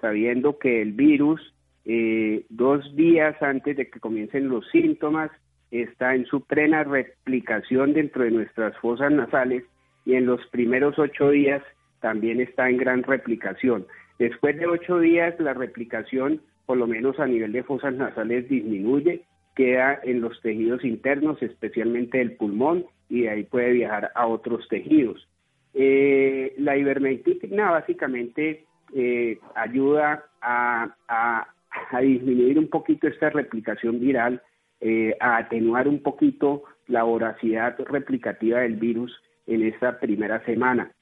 [0.00, 1.40] sabiendo que el virus
[1.84, 5.30] eh, dos días antes de que comiencen los síntomas
[5.70, 9.64] está en su plena replicación dentro de nuestras fosas nasales
[10.04, 11.62] y en los primeros ocho días
[12.00, 13.86] también está en gran replicación.
[14.18, 19.24] Después de ocho días la replicación, por lo menos a nivel de fosas nasales, disminuye,
[19.54, 24.68] queda en los tejidos internos, especialmente el pulmón, y de ahí puede viajar a otros
[24.68, 25.28] tejidos.
[25.74, 31.46] Eh, la ivermectina básicamente eh, ayuda a,
[32.00, 34.42] disminuir un poquito esta replicación viral,
[34.80, 39.12] eh, a atenuar un poquito la voracidad replicativa del virus
[39.46, 40.92] en esta primera semana.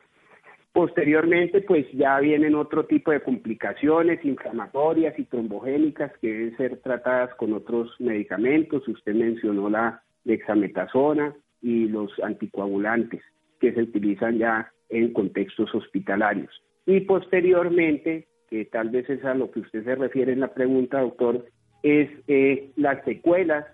[0.72, 7.34] Posteriormente, pues ya vienen otro tipo de complicaciones inflamatorias y trombogénicas que deben ser tratadas
[7.36, 8.86] con otros medicamentos.
[8.86, 13.22] Usted mencionó la dexametasona, y los anticoagulantes
[13.60, 16.50] que se utilizan ya en contextos hospitalarios.
[16.86, 21.00] Y posteriormente, que tal vez es a lo que usted se refiere en la pregunta,
[21.00, 21.46] doctor,
[21.82, 23.66] es eh, las secuelas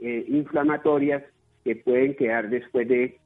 [0.00, 1.22] eh, inflamatorias
[1.64, 3.18] que pueden quedar después de,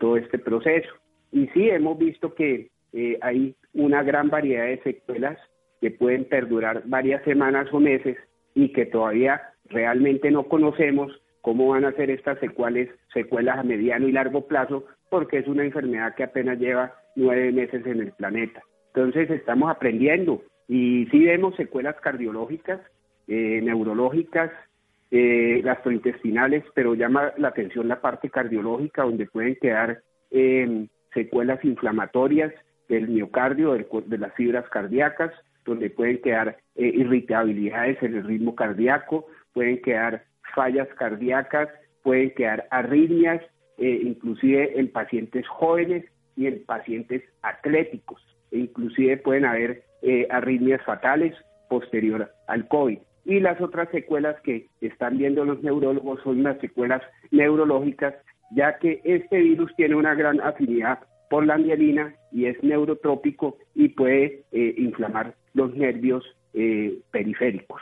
[0.00, 0.90] todo este proceso.
[1.32, 5.38] Y sí, hemos visto que eh, hay una gran variedad de secuelas
[5.80, 8.16] que pueden perdurar varias semanas o meses
[8.54, 14.06] y que todavía realmente no conocemos cómo van a ser estas secuelas, secuelas a mediano
[14.06, 18.62] y largo plazo, porque es una enfermedad que apenas lleva nueve meses en el planeta.
[18.94, 22.80] Entonces estamos aprendiendo y sí vemos secuelas cardiológicas,
[23.26, 24.50] eh, neurológicas,
[25.10, 32.52] eh, gastrointestinales, pero llama la atención la parte cardiológica, donde pueden quedar eh, secuelas inflamatorias
[32.88, 35.32] del miocardio, de las fibras cardíacas,
[35.64, 41.68] donde pueden quedar irritabilidades en el ritmo cardíaco, pueden quedar fallas cardíacas,
[42.02, 43.40] pueden quedar arritmias,
[43.78, 46.04] eh, inclusive en pacientes jóvenes
[46.36, 48.20] y en pacientes atléticos.
[48.50, 51.34] E inclusive pueden haber eh, arritmias fatales
[51.68, 52.98] posterior al COVID.
[53.24, 58.14] Y las otras secuelas que están viendo los neurólogos son las secuelas neurológicas,
[58.54, 63.88] ya que este virus tiene una gran afinidad por la mielina y es neurotrópico y
[63.88, 66.24] puede eh, inflamar los nervios
[67.10, 67.80] periféricos.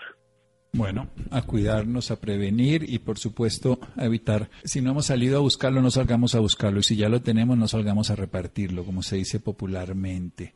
[0.73, 5.41] Bueno, a cuidarnos, a prevenir y por supuesto a evitar, si no hemos salido a
[5.41, 9.03] buscarlo, no salgamos a buscarlo y si ya lo tenemos, no salgamos a repartirlo, como
[9.03, 10.55] se dice popularmente.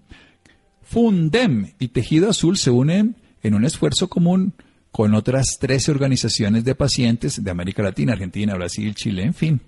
[0.80, 4.54] Fundem y Tejido Azul se unen en un esfuerzo común
[4.92, 9.60] con otras 13 organizaciones de pacientes de América Latina, Argentina, Brasil, Chile, en fin.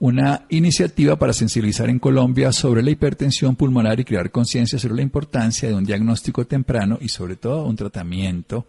[0.00, 5.02] Una iniciativa para sensibilizar en Colombia sobre la hipertensión pulmonar y crear conciencia sobre la
[5.02, 8.66] importancia de un diagnóstico temprano y sobre todo un tratamiento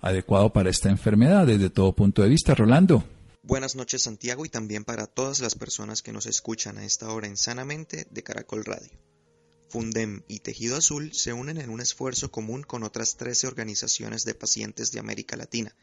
[0.00, 2.56] adecuado para esta enfermedad desde todo punto de vista.
[2.56, 3.04] Rolando.
[3.44, 7.28] Buenas noches Santiago y también para todas las personas que nos escuchan a esta hora
[7.28, 8.90] en Sanamente de Caracol Radio.
[9.74, 14.32] Fundem y Tejido Azul se unen en un esfuerzo común con otras 13 organizaciones de
[14.32, 15.74] pacientes de América Latina,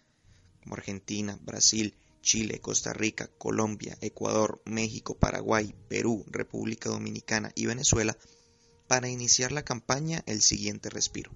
[0.62, 8.18] como Argentina, Brasil, Chile, Costa Rica, Colombia, Ecuador, México, Paraguay, Perú, República Dominicana y Venezuela,
[8.88, 11.32] para iniciar la campaña El siguiente respiro.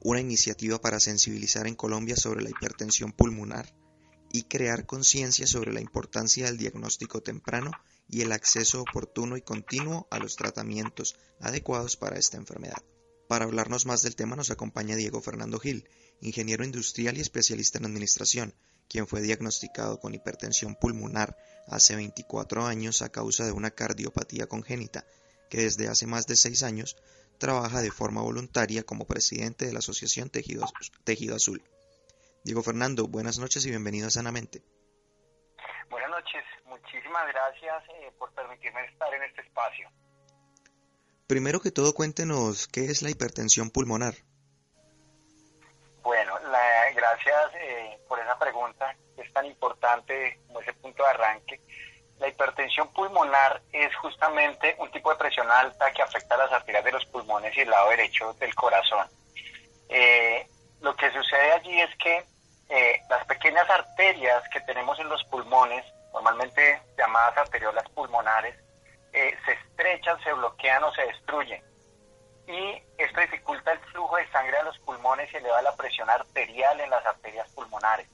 [0.00, 3.74] Una iniciativa para sensibilizar en Colombia sobre la hipertensión pulmonar
[4.32, 7.72] y crear conciencia sobre la importancia del diagnóstico temprano
[8.08, 12.82] y el acceso oportuno y continuo a los tratamientos adecuados para esta enfermedad.
[13.28, 15.88] Para hablarnos más del tema nos acompaña Diego Fernando Gil,
[16.20, 18.54] ingeniero industrial y especialista en administración,
[18.88, 21.36] quien fue diagnosticado con hipertensión pulmonar
[21.66, 25.06] hace 24 años a causa de una cardiopatía congénita,
[25.48, 26.96] que desde hace más de 6 años
[27.38, 30.66] trabaja de forma voluntaria como presidente de la Asociación Tejido,
[31.34, 31.62] Azul.
[32.44, 34.62] Diego Fernando, buenas noches y bienvenido a Sanamente.
[35.90, 39.88] Buenas noches, muchísimas gracias eh, por permitirme estar en este espacio.
[41.26, 44.14] Primero que todo, cuéntenos qué es la hipertensión pulmonar.
[46.02, 46.34] Bueno,
[46.94, 51.60] gracias eh, por esa pregunta, es tan importante como ese punto de arranque.
[52.18, 56.84] La hipertensión pulmonar es justamente un tipo de presión alta que afecta a las arterias
[56.84, 59.06] de los pulmones y el lado derecho del corazón.
[59.88, 60.46] Eh,
[60.80, 62.24] lo que sucede allí es que
[62.68, 68.56] eh, las pequeñas arterias que tenemos en los pulmones, normalmente llamadas arteriolas pulmonares,
[69.12, 71.62] eh, se estrechan, se bloquean o se destruyen.
[72.46, 76.80] Y esto dificulta el flujo de sangre a los pulmones y eleva la presión arterial
[76.80, 78.08] en las arterias pulmonares.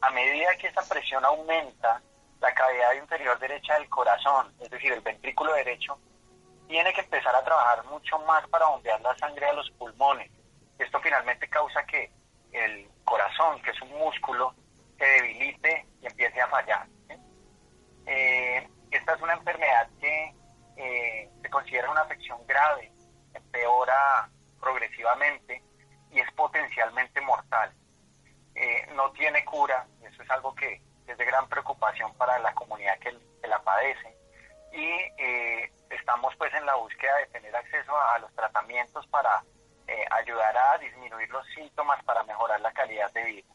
[0.00, 2.00] A medida que esa presión aumenta,
[2.40, 5.98] la cavidad inferior derecha del corazón, es decir, el ventrículo derecho,
[6.68, 10.30] tiene que empezar a trabajar mucho más para bombear la sangre a los pulmones.
[10.78, 12.10] Esto finalmente causa que
[12.52, 14.54] el corazón, que es un músculo,
[14.98, 16.86] se debilite y empiece a fallar.
[18.06, 20.34] Eh, esta es una enfermedad que
[20.76, 22.92] eh, se considera una afección grave,
[23.34, 24.28] empeora
[24.60, 25.62] progresivamente
[26.10, 27.72] y es potencialmente mortal.
[28.54, 32.98] Eh, no tiene cura, eso es algo que es de gran preocupación para la comunidad
[32.98, 33.16] que,
[33.48, 34.16] la padece
[34.72, 34.92] y
[35.92, 39.42] estamos pues en la búsqueda de tener acceso a los tratamientos para
[39.90, 43.48] eh, ayudará a disminuir los síntomas para mejorar la calidad de vida.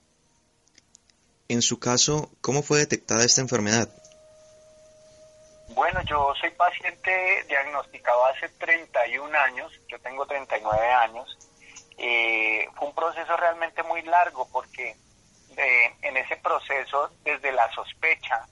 [1.47, 3.87] En su caso, ¿cómo fue detectada esta enfermedad?
[5.69, 11.37] Bueno, yo soy paciente diagnosticado hace 31 años, yo tengo 39 años.
[11.97, 14.95] Eh, fue un proceso realmente muy largo porque
[15.55, 18.45] eh, en ese proceso, desde la sospecha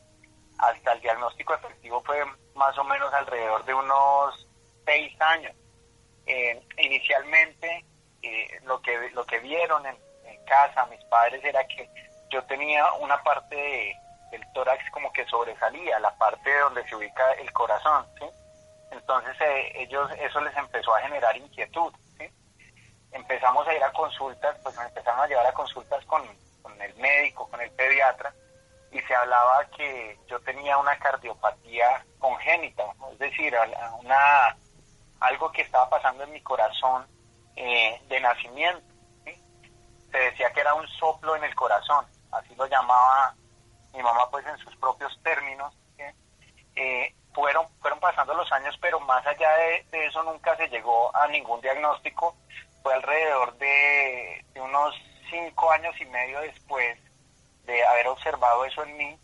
[0.57, 2.23] hasta el diagnóstico efectivo, fue
[2.55, 4.47] más o menos alrededor de unos
[4.85, 5.53] 6 años.
[7.03, 7.83] Inicialmente
[8.21, 9.97] eh, lo que lo que vieron en,
[10.45, 11.89] casa mis padres era que
[12.29, 13.97] yo tenía una parte
[14.31, 18.05] del tórax como que sobresalía, la parte donde se ubica el corazón,
[18.91, 21.93] Entonces eh, ellos eso les empezó a generar inquietud,
[23.11, 26.23] Empezamos a ir a consultas, pues me empezaron a llevar a consultas con,
[26.61, 28.33] con el médico, con el pediatra,
[28.91, 33.55] y se hablaba que yo tenía una cardiopatía congénita, es decir,
[33.99, 34.55] una
[35.23, 37.05] algo que estaba pasando en mi corazón
[37.55, 38.83] eh, de nacimiento.
[40.11, 43.33] Se decía que era un soplo en el corazón, así lo llamaba
[43.93, 45.73] mi mamá pues en sus propios términos.
[46.75, 51.27] Eh, fueron, fueron pasando los años, pero más allá de, eso nunca se llegó a
[51.27, 52.35] ningún diagnóstico.
[52.81, 54.95] Fue alrededor de, unos
[55.29, 56.97] cinco años y medio después
[57.65, 59.17] de haber observado eso en mí,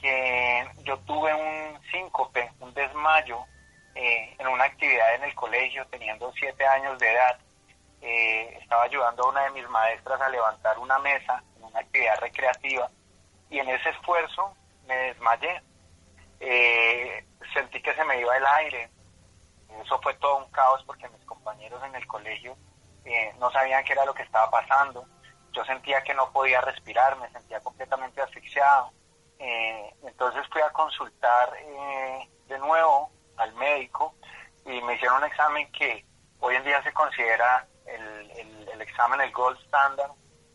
[0.00, 3.44] que yo tuve un síncope, un desmayo,
[3.94, 7.38] eh, en una actividad en el colegio, teniendo siete años de edad.
[8.00, 12.16] Eh, estaba ayudando a una de mis maestras a levantar una mesa en una actividad
[12.20, 12.88] recreativa
[13.50, 14.54] y en ese esfuerzo
[14.86, 15.62] me desmayé.
[16.40, 18.90] Eh, sentí que se me iba el aire.
[19.84, 22.56] Eso fue todo un caos porque mis compañeros en el colegio
[23.04, 25.06] eh, no sabían qué era lo que estaba pasando.
[25.52, 28.92] Yo sentía que no podía respirar, me sentía completamente asfixiado.
[29.38, 31.52] Eh, entonces fui a consultar
[32.48, 34.14] de nuevo al médico
[34.64, 36.04] y me hicieron un examen que
[36.40, 38.30] hoy en día se considera el,
[38.72, 40.12] el, examen, el gold standard,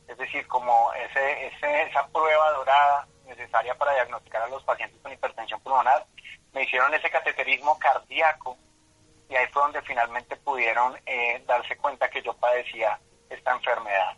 [0.07, 5.11] es decir, como ese, ese, esa prueba dorada necesaria para diagnosticar a los pacientes con
[5.11, 6.05] hipertensión pulmonar.
[6.53, 8.57] Me hicieron ese cateterismo cardíaco
[9.29, 14.17] y ahí fue donde finalmente pudieron eh, darse cuenta que yo padecía esta enfermedad.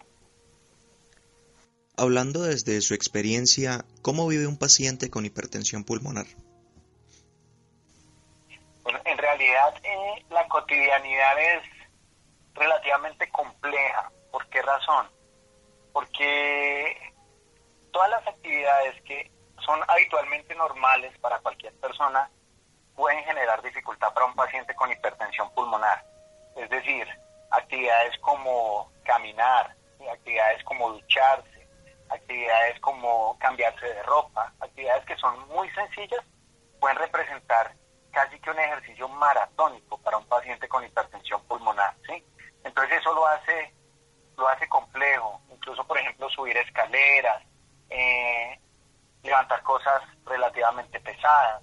[1.97, 6.25] Hablando desde su experiencia, ¿cómo vive un paciente con hipertensión pulmonar?
[8.85, 11.63] Bueno, en realidad eh, la cotidianidad es
[12.53, 14.11] relativamente compleja.
[14.31, 15.09] ¿Por qué razón?
[15.91, 17.11] Porque
[17.91, 19.31] todas las actividades que
[19.65, 22.29] son habitualmente normales para cualquier persona
[22.95, 26.05] pueden generar dificultad para un paciente con hipertensión pulmonar.
[26.55, 27.07] Es decir,
[27.49, 29.75] actividades como caminar,
[30.11, 31.67] actividades como ducharse,
[32.09, 36.23] actividades como cambiarse de ropa, actividades que son muy sencillas,
[36.79, 37.73] pueden representar
[38.15, 41.93] casi que un ejercicio maratónico para un paciente con hipertensión pulmonar.
[42.07, 42.25] ¿sí?
[42.63, 43.73] Entonces eso lo hace,
[44.37, 47.43] lo hace complejo, incluso por ejemplo subir escaleras,
[47.89, 48.57] eh,
[49.21, 51.61] levantar cosas relativamente pesadas.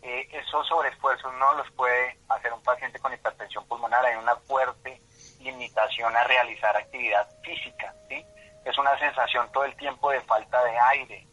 [0.00, 4.06] Eh, esos sobreesfuerzos no los puede hacer un paciente con hipertensión pulmonar.
[4.06, 5.02] Hay una fuerte
[5.40, 7.94] limitación a realizar actividad física.
[8.08, 8.24] ¿sí?
[8.64, 11.27] Es una sensación todo el tiempo de falta de aire,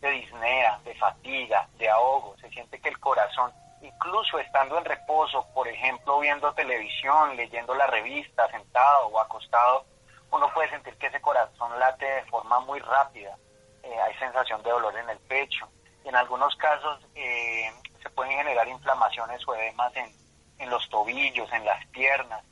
[0.00, 2.36] de disnea, de fatiga, de ahogo.
[2.40, 7.86] Se siente que el corazón, incluso estando en reposo, por ejemplo, viendo televisión, leyendo la
[7.86, 9.86] revista, sentado o acostado,
[10.30, 13.36] uno puede sentir que ese corazón late de forma muy rápida,
[13.82, 15.68] eh, hay sensación de dolor en el pecho.
[16.04, 17.70] En algunos casos eh,
[18.02, 20.12] se pueden generar inflamaciones o edemas en,
[20.58, 22.44] en los tobillos, en las piernas.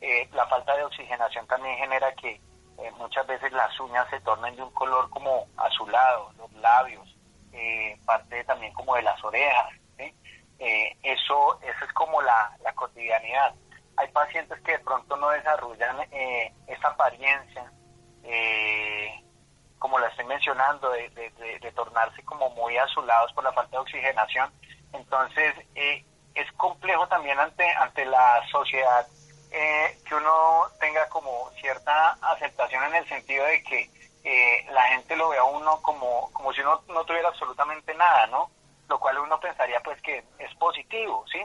[0.00, 2.40] Eh, la falta de oxigenación también genera que
[2.96, 7.16] muchas veces las uñas se tornen de un color como azulado, los labios,
[8.04, 9.68] parte también como de las orejas.
[11.02, 13.54] eso, eso es como la, la cotidianidad
[13.98, 17.70] hay pacientes que de pronto no desarrollan eh, esa apariencia,
[18.22, 19.10] eh,
[19.78, 24.52] como la estoy mencionando, de, tornarse como muy azulados por la falta de oxigenación.
[24.92, 26.04] Entonces, eh,
[26.34, 29.06] es complejo también ante, ante la sociedad
[29.50, 33.90] que uno tenga como cierta aceptación en el sentido de que
[34.70, 38.50] la gente lo vea a uno como, como si uno no tuviera absolutamente nada, ¿no?
[38.88, 41.40] Lo cual uno pensaría pues que es positivo, ¿sí?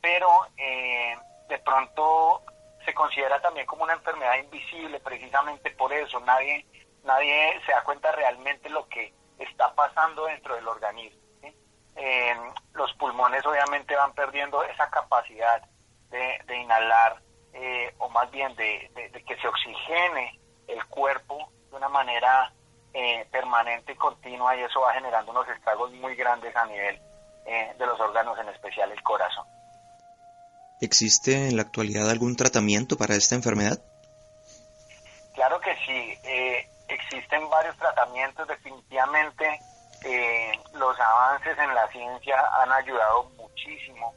[0.00, 2.42] Pero de pronto
[2.84, 6.66] se considera también como una enfermedad invisible, precisamente por eso nadie,
[7.04, 11.20] nadie se da cuenta realmente lo que está pasando dentro del organismo.
[12.72, 15.62] los pulmones obviamente van perdiendo esa capacidad
[16.10, 17.20] de, inhalar
[17.54, 18.90] eh, o más bien de,
[19.26, 22.52] que se oxigene el cuerpo de una manera
[22.92, 27.00] eh, permanente y continua y eso va generando unos estragos muy grandes a nivel
[27.46, 29.46] eh, de los órganos, en especial el corazón.
[30.80, 33.78] ¿Existe en la actualidad algún tratamiento para esta enfermedad?
[35.34, 39.60] Claro que sí, eh, existen varios tratamientos, definitivamente
[40.04, 44.14] eh, los avances en la ciencia han ayudado muchísimo.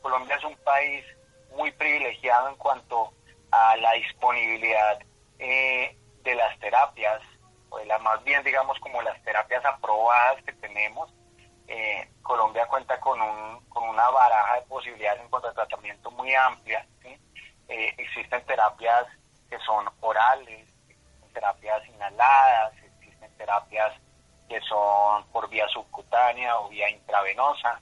[0.00, 1.04] Colombia es un país
[1.56, 3.12] muy privilegiado en cuanto
[3.50, 4.98] a la disponibilidad
[5.38, 7.22] eh, de las terapias,
[7.70, 11.12] o de la más bien digamos como las terapias aprobadas que tenemos
[11.68, 16.32] eh, Colombia cuenta con, un, con una baraja de posibilidades en cuanto a tratamiento muy
[16.34, 16.86] amplia.
[17.68, 19.06] Eh, existen terapias
[19.50, 20.68] que son orales,
[21.32, 23.92] terapias inhaladas, existen terapias
[24.48, 27.80] que son por vía subcutánea o vía intravenosa.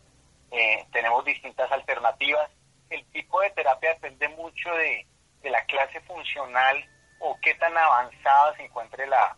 [0.50, 2.50] Eh, tenemos distintas alternativas.
[2.94, 5.06] El tipo de terapia depende mucho de,
[5.42, 6.88] la clase funcional
[7.20, 9.36] o qué tan avanzada se encuentre la,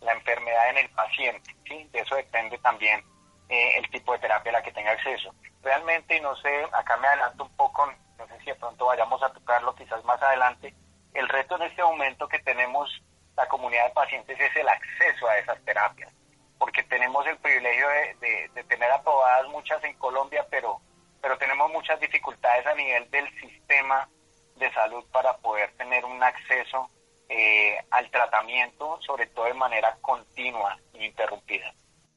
[0.00, 1.56] la enfermedad en el paciente.
[1.66, 1.88] ¿sí?
[1.90, 3.02] De eso depende también
[3.48, 5.34] eh, el tipo de terapia a la que tenga acceso.
[5.62, 9.32] Realmente, no sé, acá me adelanto un poco, no sé si de pronto vayamos a
[9.32, 10.74] tocarlo quizás más adelante,
[11.14, 13.02] el reto en este momento que tenemos
[13.36, 16.12] la comunidad de pacientes es el acceso a esas terapias.
[16.58, 20.80] porque tenemos el privilegio de, de, tener aprobadas muchas en Colombia, pero,
[21.20, 24.08] pero tenemos muchas dificultades a nivel del sistema
[24.56, 26.90] de salud para poder tener un acceso
[27.28, 31.72] eh, al tratamiento, sobre todo de manera continua e interrumpida.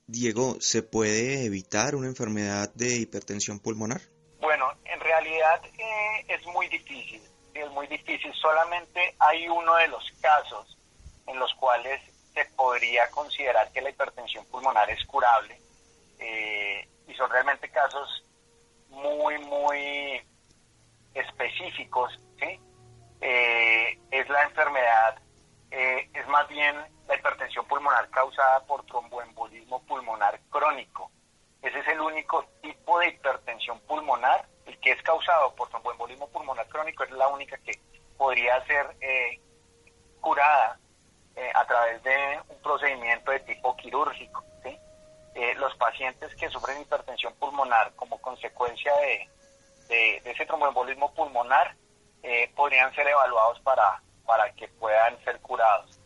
[0.07, 4.01] Diego, ¿se puede evitar una enfermedad de hipertensión pulmonar?
[4.39, 7.21] Bueno, en realidad eh, es muy difícil,
[7.53, 8.33] es muy difícil.
[8.33, 10.77] Solamente hay uno de los casos
[11.27, 12.01] en los cuales
[12.33, 15.59] se podría considerar que la hipertensión pulmonar es curable
[16.19, 18.25] eh, y son realmente casos
[18.91, 20.21] muy, muy
[21.13, 22.59] específicos, ¿sí?
[23.21, 25.19] Eh, es la enfermedad,
[25.69, 26.75] eh, es más bien
[27.07, 31.11] la hipertensión pulmonar causada por tromboembolismo pulmonar crónico.
[31.61, 36.67] Ese es el único tipo de hipertensión pulmonar, el que es causado por tromboembolismo pulmonar
[36.67, 37.79] crónico es la única que
[38.17, 39.39] podría ser eh,
[40.19, 40.77] curada
[41.55, 44.43] a través de un procedimiento de tipo quirúrgico.
[45.57, 49.29] Los pacientes que sufren hipertensión pulmonar como consecuencia de,
[49.87, 51.75] de, ese tromboembolismo pulmonar
[52.23, 55.99] eh, podrían ser evaluados para, para que puedan ser curados.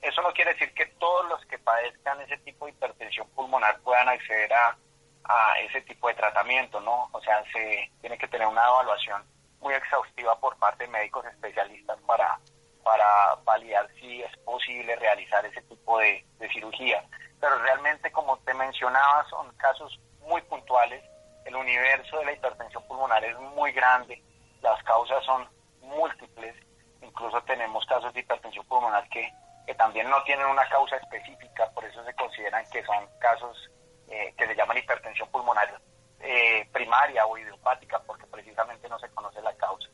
[0.00, 4.08] Eso no quiere decir que todos los que padezcan ese tipo de hipertensión pulmonar puedan
[4.08, 4.76] acceder a,
[5.24, 7.08] a ese tipo de tratamiento, ¿no?
[7.12, 9.22] O sea, se tiene que tener una evaluación
[9.60, 12.40] muy exhaustiva por parte de médicos especialistas para,
[12.82, 17.04] para validar si es posible realizar ese tipo de, de cirugía.
[17.42, 21.02] Pero realmente, como te mencionaba, son casos muy puntuales
[21.44, 24.22] el universo de la hipertensión pulmonar es muy grande,
[24.60, 25.44] las causas son
[25.80, 26.54] múltiples,
[27.00, 29.28] incluso tenemos casos de hipertensión pulmonar que,
[29.76, 33.70] también no tienen una causa específica, por eso se consideran que son casos
[34.06, 35.80] eh, que se llaman hipertensión pulmonar
[36.20, 39.88] eh, primaria o idiopática, porque precisamente no se conoce la causa.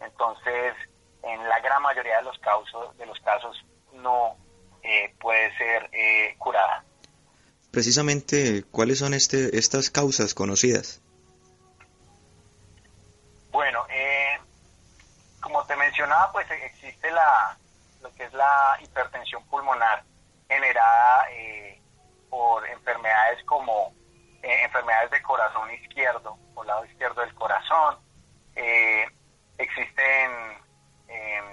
[0.00, 0.74] Entonces,
[1.22, 4.36] en la gran mayoría de los, casos, de los casos no
[4.84, 5.90] eh, puede ser
[6.38, 6.84] curada
[7.74, 11.02] precisamente cuáles son este, estas causas conocidas.
[13.50, 14.38] Bueno, eh,
[15.40, 17.58] como te mencionaba, pues existe la,
[18.00, 20.04] lo que es la hipertensión pulmonar
[20.48, 21.80] generada eh,
[22.30, 23.92] por enfermedades como
[24.42, 27.98] eh, enfermedades de corazón izquierdo o lado izquierdo del corazón.
[29.58, 30.30] existen,
[31.08, 31.44] em,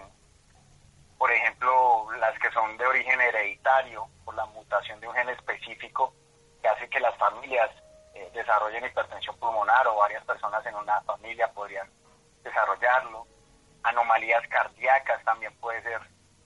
[1.22, 6.16] por ejemplo, las que son de origen hereditario, la mutación de un gen específico
[6.60, 7.70] que hace que las familias
[8.16, 11.88] eh, desarrollen hipertensión pulmonar o varias personas en una familia podrían
[12.44, 13.28] desarrollarlo.
[13.84, 16.02] Anomalías cardíacas también puede ser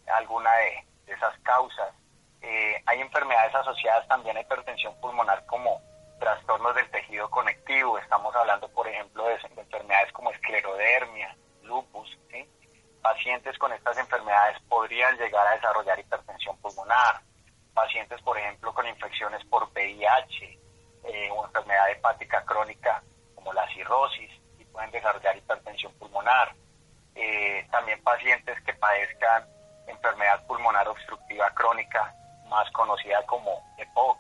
[0.07, 1.93] alguna de, esas causas.
[2.41, 5.81] Eh, hay enfermedades asociadas también a hipertensión pulmonar como
[6.19, 7.97] trastornos del tejido conectivo.
[7.97, 12.09] Estamos hablando, por ejemplo, de, enfermedades como esclerodermia, lupus.
[13.05, 17.21] Pacientes con estas enfermedades podrían llegar a desarrollar hipertensión pulmonar
[17.71, 20.59] pacientes, por ejemplo, con infecciones por VIH
[21.03, 23.03] eh, o enfermedad hepática crónica
[23.35, 26.55] como la cirrosis y pueden desarrollar hipertensión pulmonar.
[27.13, 29.45] Eh, también pacientes que padezcan
[29.85, 32.11] enfermedad pulmonar obstructiva crónica,
[32.49, 34.17] más conocida como EPOC,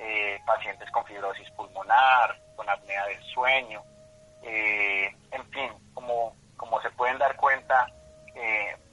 [0.00, 3.82] eh, pacientes con fibrosis pulmonar, con apnea del sueño,
[4.42, 7.86] en fin, como, como se pueden dar cuenta,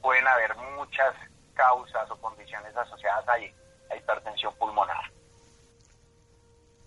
[0.02, 1.14] pueden haber muchas
[1.54, 3.54] causas o condiciones asociadas ahí
[3.98, 5.12] hipertensión pulmonar.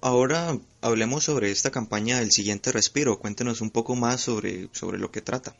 [0.02, 0.52] Ahora
[0.82, 3.18] hablemos sobre esta campaña del siguiente respiro.
[3.18, 5.54] Cuéntenos un poco más sobre, sobre lo que trata.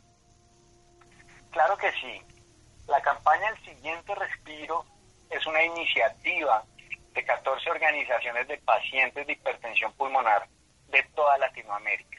[1.50, 2.22] Claro que sí.
[2.86, 4.84] La campaña El siguiente respiro
[5.30, 6.62] es una iniciativa
[7.12, 10.46] de 14 organizaciones de pacientes de hipertensión pulmonar
[10.88, 12.18] de toda Latinoamérica.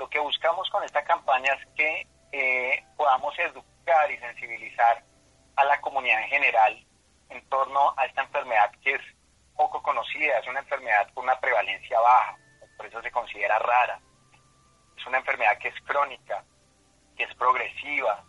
[0.00, 5.04] Lo que buscamos con esta campaña es que eh, podamos educar y sensibilizar
[5.56, 6.86] a la comunidad en general
[7.28, 9.02] en torno a esta enfermedad que es
[9.54, 12.38] poco conocida, es una enfermedad con una prevalencia baja,
[12.78, 14.00] por eso se considera rara.
[14.96, 16.44] Es una enfermedad que es crónica,
[17.14, 18.24] que es progresiva,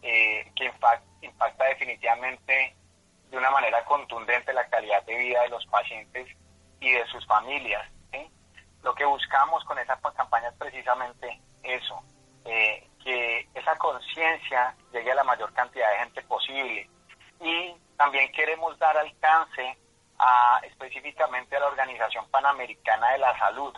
[0.00, 0.72] eh, que
[1.20, 2.74] impacta, definitivamente
[3.28, 6.34] de una manera contundente la calidad de vida de los pacientes
[6.80, 7.86] y de sus familias.
[8.82, 12.02] Lo que buscamos con esa campaña es precisamente eso,
[12.44, 16.88] eh, que esa conciencia llegue a la mayor cantidad de gente posible.
[17.40, 19.76] Y también queremos dar alcance
[20.18, 23.74] a, específicamente a la Organización Panamericana de la Salud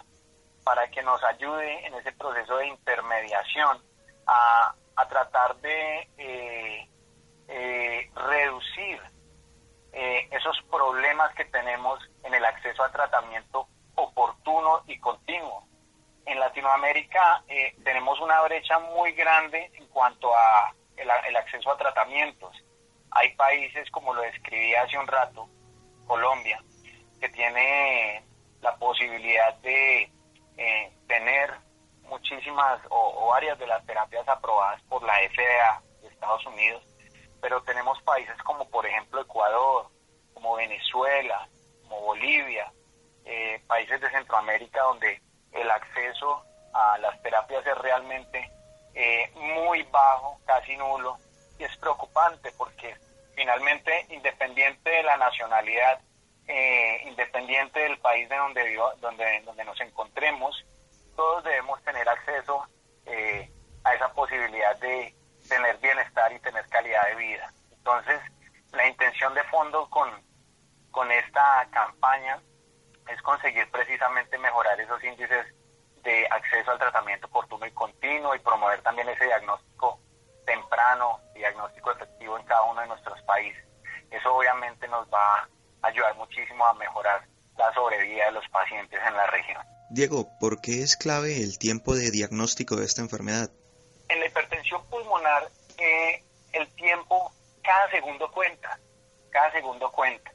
[0.64, 3.82] para que nos ayude en ese proceso de intermediación
[4.26, 4.74] a,
[5.08, 6.88] tratar de eh,
[7.48, 9.00] eh, reducir
[9.92, 13.68] esos problemas que tenemos en el acceso a tratamiento
[14.04, 15.66] oportuno y continuo.
[16.24, 17.44] En Latinoamérica
[17.84, 22.62] tenemos una brecha muy grande en cuanto a el acceso a tratamientos
[23.14, 25.48] hay países, como lo describí hace un rato,
[26.06, 26.62] Colombia,
[27.20, 28.24] que tiene
[28.60, 30.10] la posibilidad de
[30.56, 31.52] eh, tener
[32.02, 36.82] muchísimas o, varias de las terapias aprobadas por la FDA de Estados Unidos,
[37.40, 39.88] pero tenemos países como por ejemplo Ecuador,
[40.34, 41.48] como Venezuela,
[41.82, 42.72] como Bolivia,
[43.24, 45.20] eh, países de Centroamérica donde
[45.52, 48.50] el acceso a las terapias es realmente
[48.94, 51.18] eh, muy bajo, casi nulo,
[51.58, 52.96] y es preocupante porque
[53.34, 56.00] finalmente, independiente de la nacionalidad,
[56.48, 60.64] eh, independiente del país de donde, vivo, donde, donde nos encontremos,
[61.16, 62.66] todos debemos tener acceso
[63.06, 63.50] eh,
[63.84, 65.14] a esa posibilidad de
[65.48, 67.52] tener bienestar y tener calidad de vida.
[67.72, 68.20] Entonces,
[68.72, 70.08] la intención de fondo con,
[70.90, 72.40] con esta campaña
[73.08, 75.46] es conseguir precisamente mejorar esos índices
[76.02, 80.00] de acceso al tratamiento oportuno y continuo y promover también ese diagnóstico
[80.46, 83.64] temprano, diagnóstico efectivo en cada uno de nuestros países.
[84.10, 85.48] Eso obviamente nos va a
[85.82, 87.26] ayudar muchísimo a mejorar
[87.56, 89.62] la sobrevida de los pacientes en la región.
[89.90, 93.50] Diego, ¿por qué es clave el tiempo de diagnóstico de esta enfermedad?
[94.08, 95.48] En la hipertensión pulmonar,
[95.78, 97.32] eh, el tiempo,
[97.62, 98.78] cada segundo cuenta,
[99.30, 100.32] cada segundo cuenta.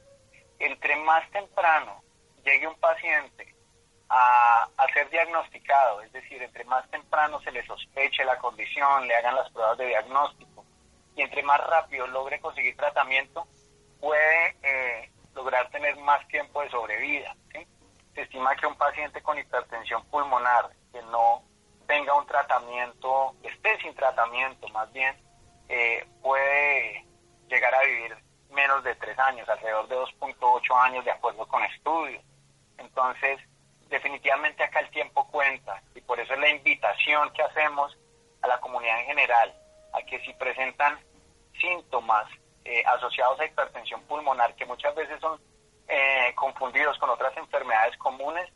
[0.58, 2.02] Entre más temprano
[2.48, 3.54] llegue un paciente
[4.08, 9.34] a, ser diagnosticado, es decir, entre más temprano se le sospeche la condición, le hagan
[9.34, 10.64] las pruebas de diagnóstico
[11.14, 13.46] y entre más rápido logre conseguir tratamiento,
[14.00, 17.36] puede eh, lograr tener más tiempo de sobrevida.
[18.14, 21.42] Se estima que un paciente con hipertensión pulmonar que no
[21.86, 25.14] tenga un tratamiento, esté sin tratamiento más bien,
[25.68, 27.04] eh, puede
[27.48, 28.16] llegar a vivir
[28.50, 32.22] menos de tres años, alrededor de 2.8 años de acuerdo con estudios.
[32.78, 33.40] Entonces,
[33.88, 37.96] definitivamente acá el tiempo cuenta y por eso es la invitación que hacemos
[38.42, 39.54] a la comunidad en general
[39.94, 40.98] a que si presentan
[41.60, 42.26] síntomas
[42.64, 45.40] eh, asociados a hipertensión pulmonar que muchas veces son
[45.88, 48.46] eh, confundidos con otras enfermedades comunes,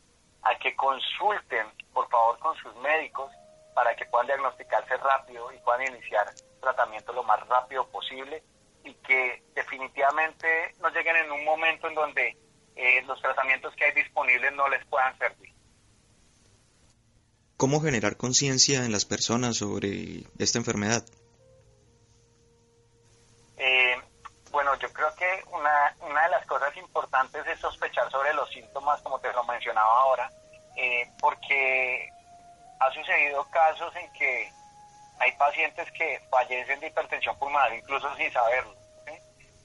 [0.43, 3.31] a que consulten por favor con sus médicos
[3.73, 6.27] para que puedan diagnosticarse rápido y puedan iniciar
[6.61, 8.43] tratamiento lo más rápido posible
[8.83, 12.37] y que definitivamente no lleguen en un momento en donde
[12.75, 15.53] eh, los tratamientos que hay disponibles no les puedan servir.
[17.57, 21.03] ¿Cómo generar conciencia en las personas sobre esta enfermedad?
[23.57, 23.95] Eh,
[24.51, 29.01] bueno, yo creo que una, una de las cosas importantes es sospechar sobre los síntomas,
[29.01, 30.31] como te lo mencionaba ahora,
[30.75, 32.09] eh, porque
[32.79, 34.51] ha sucedido casos en que
[35.19, 38.75] hay pacientes que fallecen de hipertensión pulmonar incluso sin saberlo.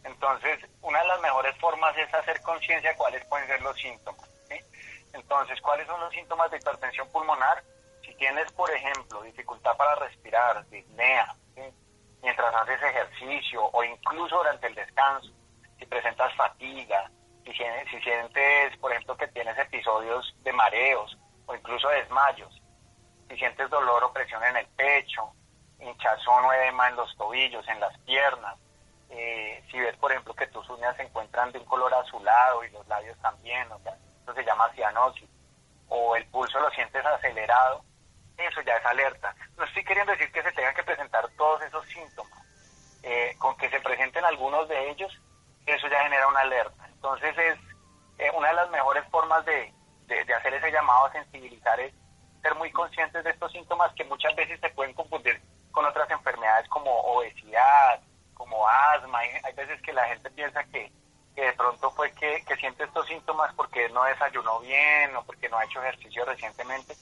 [0.05, 4.27] Entonces, una de las mejores formas es hacer conciencia de cuáles pueden ser los síntomas.
[5.13, 7.63] Entonces, ¿cuáles son los síntomas de hipertensión pulmonar?
[8.03, 11.35] Si tienes, por ejemplo, dificultad para respirar, disnea,
[12.23, 15.31] mientras haces ejercicio o incluso durante el descanso,
[15.79, 17.11] si presentas fatiga,
[17.45, 22.63] si, si sientes, por ejemplo, que tienes episodios de mareos o incluso desmayos,
[23.29, 25.31] si sientes dolor o presión en el pecho,
[25.81, 28.57] hinchazón o edema en los tobillos, en las piernas,
[29.11, 32.71] eh, si ves, por ejemplo, que tus uñas se encuentran de un color azulado y
[32.71, 35.29] los labios también, o sea, eso se llama cianosis,
[35.89, 37.83] o el pulso lo sientes acelerado,
[38.37, 39.35] eso ya es alerta.
[39.57, 42.39] No estoy queriendo decir que se tengan que presentar todos esos síntomas.
[43.03, 45.13] Eh, con que se presenten algunos de ellos,
[45.67, 46.87] eso ya genera una alerta.
[46.89, 47.59] Entonces es
[48.19, 49.73] eh, una de las mejores formas de,
[50.07, 51.95] de hacer ese llamado a sensibilizar es
[52.43, 55.41] ser muy conscientes de estos síntomas que muchas veces se pueden confundir
[55.71, 58.01] con otras enfermedades como obesidad,
[58.39, 59.19] como asma.
[59.19, 60.91] Hay, veces que la gente piensa que,
[61.35, 65.65] de pronto fue que, siente estos síntomas porque no desayunó bien o porque no ha
[65.65, 66.95] hecho ejercicio recientemente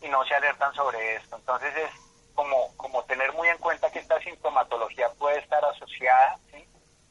[0.00, 1.36] y no se alertan sobre esto.
[1.36, 1.90] Entonces es
[2.34, 6.38] como, como tener muy en cuenta que esta sintomatología puede estar asociada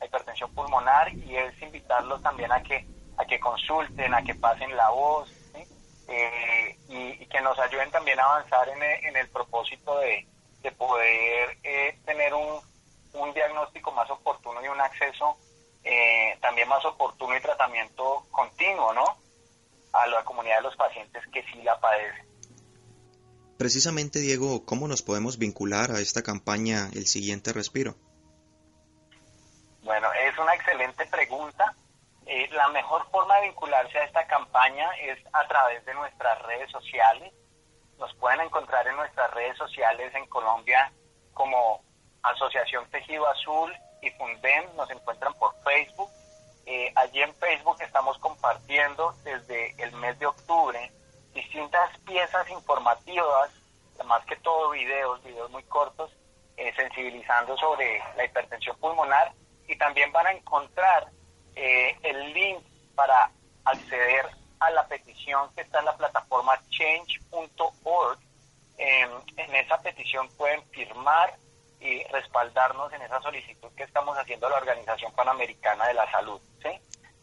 [0.01, 2.85] a hipertensión pulmonar y es invitarlos también a que,
[3.17, 5.31] a que consulten, a que pasen la voz
[6.09, 10.27] eh, y, que nos ayuden también a avanzar en el, en el propósito de,
[10.61, 12.61] de poder eh, tener un,
[13.13, 15.37] un diagnóstico más oportuno y un acceso
[15.83, 19.17] eh, también más oportuno y tratamiento continuo, ¿no?
[19.91, 22.25] A la comunidad de los pacientes que sí la padecen.
[23.57, 27.95] Precisamente, Diego, ¿cómo nos podemos vincular a esta campaña El siguiente respiro?
[29.83, 31.75] Bueno, es una excelente pregunta.
[32.25, 36.71] Eh, la mejor forma de vincularse a esta campaña es a través de nuestras redes
[36.71, 37.33] sociales.
[37.99, 40.91] Nos pueden encontrar en nuestras redes sociales en Colombia
[41.33, 41.83] como
[42.23, 46.09] Asociación Tejido Azul y Fundem nos encuentran por Facebook.
[46.65, 50.91] Eh, allí en Facebook estamos compartiendo desde el mes de octubre
[51.33, 53.51] distintas piezas informativas,
[54.05, 56.11] más que todo videos, videos muy cortos,
[56.57, 59.33] eh, sensibilizando sobre la hipertensión pulmonar
[59.67, 61.07] y también van a encontrar
[61.55, 62.63] eh, el link
[62.95, 63.31] para
[63.65, 64.25] acceder
[64.59, 68.19] a la petición que está en la plataforma change.org.
[68.77, 71.35] En esa petición pueden firmar
[71.83, 76.39] y respaldarnos en esa solicitud que estamos haciendo a la Organización Panamericana de la Salud.
[76.61, 76.69] ¿sí?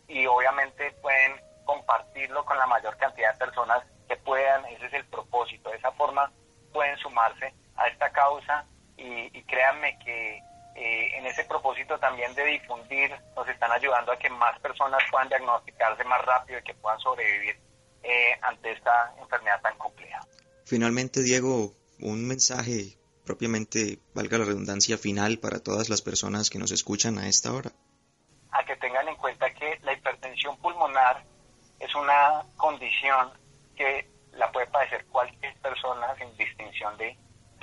[0.07, 5.07] Y obviamente pueden compartirlo con la mayor cantidad de personas que puedan, ese es el
[5.07, 5.71] propósito.
[5.71, 6.31] De esa forma
[6.73, 8.67] pueden sumarse a esta causa
[8.99, 10.37] y, créanme que
[10.77, 15.29] eh, en ese propósito también de difundir nos están ayudando a que más personas puedan
[15.29, 17.59] diagnosticarse más rápido y que puedan sobrevivir
[18.03, 20.21] eh, ante esta enfermedad tan compleja.
[20.67, 23.00] Finalmente, Diego, un mensaje
[23.31, 27.71] propiamente, valga la redundancia, final para todas las personas que nos escuchan a esta hora?
[28.51, 31.23] A que tengan en cuenta que la hipertensión pulmonar
[31.79, 33.31] es una condición
[33.77, 37.17] que la puede padecer cualquier persona sin distinción de,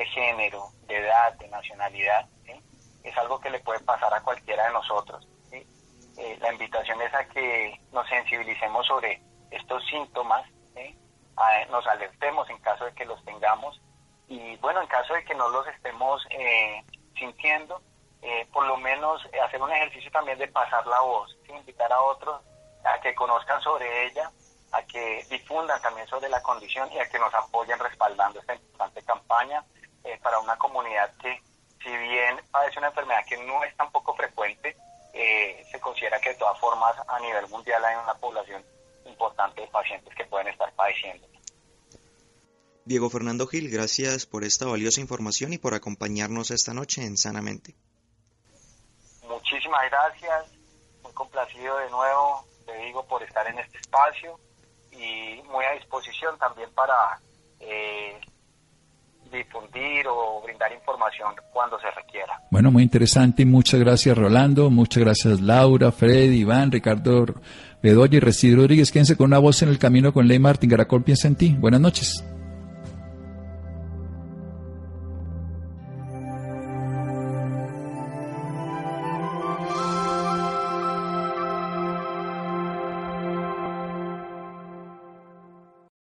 [0.05, 2.29] género, de edad, de nacionalidad.
[3.03, 5.27] Es algo que le puede pasar a cualquiera de nosotros.
[5.51, 10.47] Eh, la invitación es a que nos sensibilicemos sobre estos síntomas,
[11.69, 13.81] nos alertemos en caso de que los tengamos
[14.27, 16.83] y bueno, en caso de que no los estemos eh,
[17.17, 17.81] sintiendo,
[18.21, 22.01] eh, por lo menos eh, hacer un ejercicio también de pasar la voz, invitar a
[22.01, 22.41] otros
[22.83, 24.29] a que conozcan sobre ella,
[24.71, 29.01] a que difundan también sobre la condición y a que nos apoyen respaldando esta importante
[29.03, 29.63] campaña
[30.21, 31.41] para una comunidad que,
[31.83, 34.77] si bien padece una enfermedad que no es tan poco frecuente,
[35.13, 38.63] se considera que de todas formas a nivel mundial hay una población
[39.05, 41.27] importante de pacientes que pueden estar padeciendo.
[42.87, 47.75] Diego Fernando Gil, gracias por esta valiosa información y por acompañarnos esta noche en Sanamente.
[49.27, 50.45] Muchísimas gracias,
[51.03, 54.39] muy complacido de nuevo, te digo, por estar en este espacio
[54.91, 57.19] y muy a disposición también para
[57.59, 58.19] eh,
[59.31, 62.41] difundir o brindar información cuando se requiera.
[62.49, 67.25] Bueno, muy interesante y muchas gracias Rolando, muchas gracias Laura, Freddy, Iván, Ricardo
[67.83, 68.93] Bedoya y Residio Rodríguez.
[68.93, 70.69] Quédense con una voz en el camino con Ley Martín.
[70.69, 71.55] Garacol piensa en ti.
[71.59, 72.23] Buenas noches.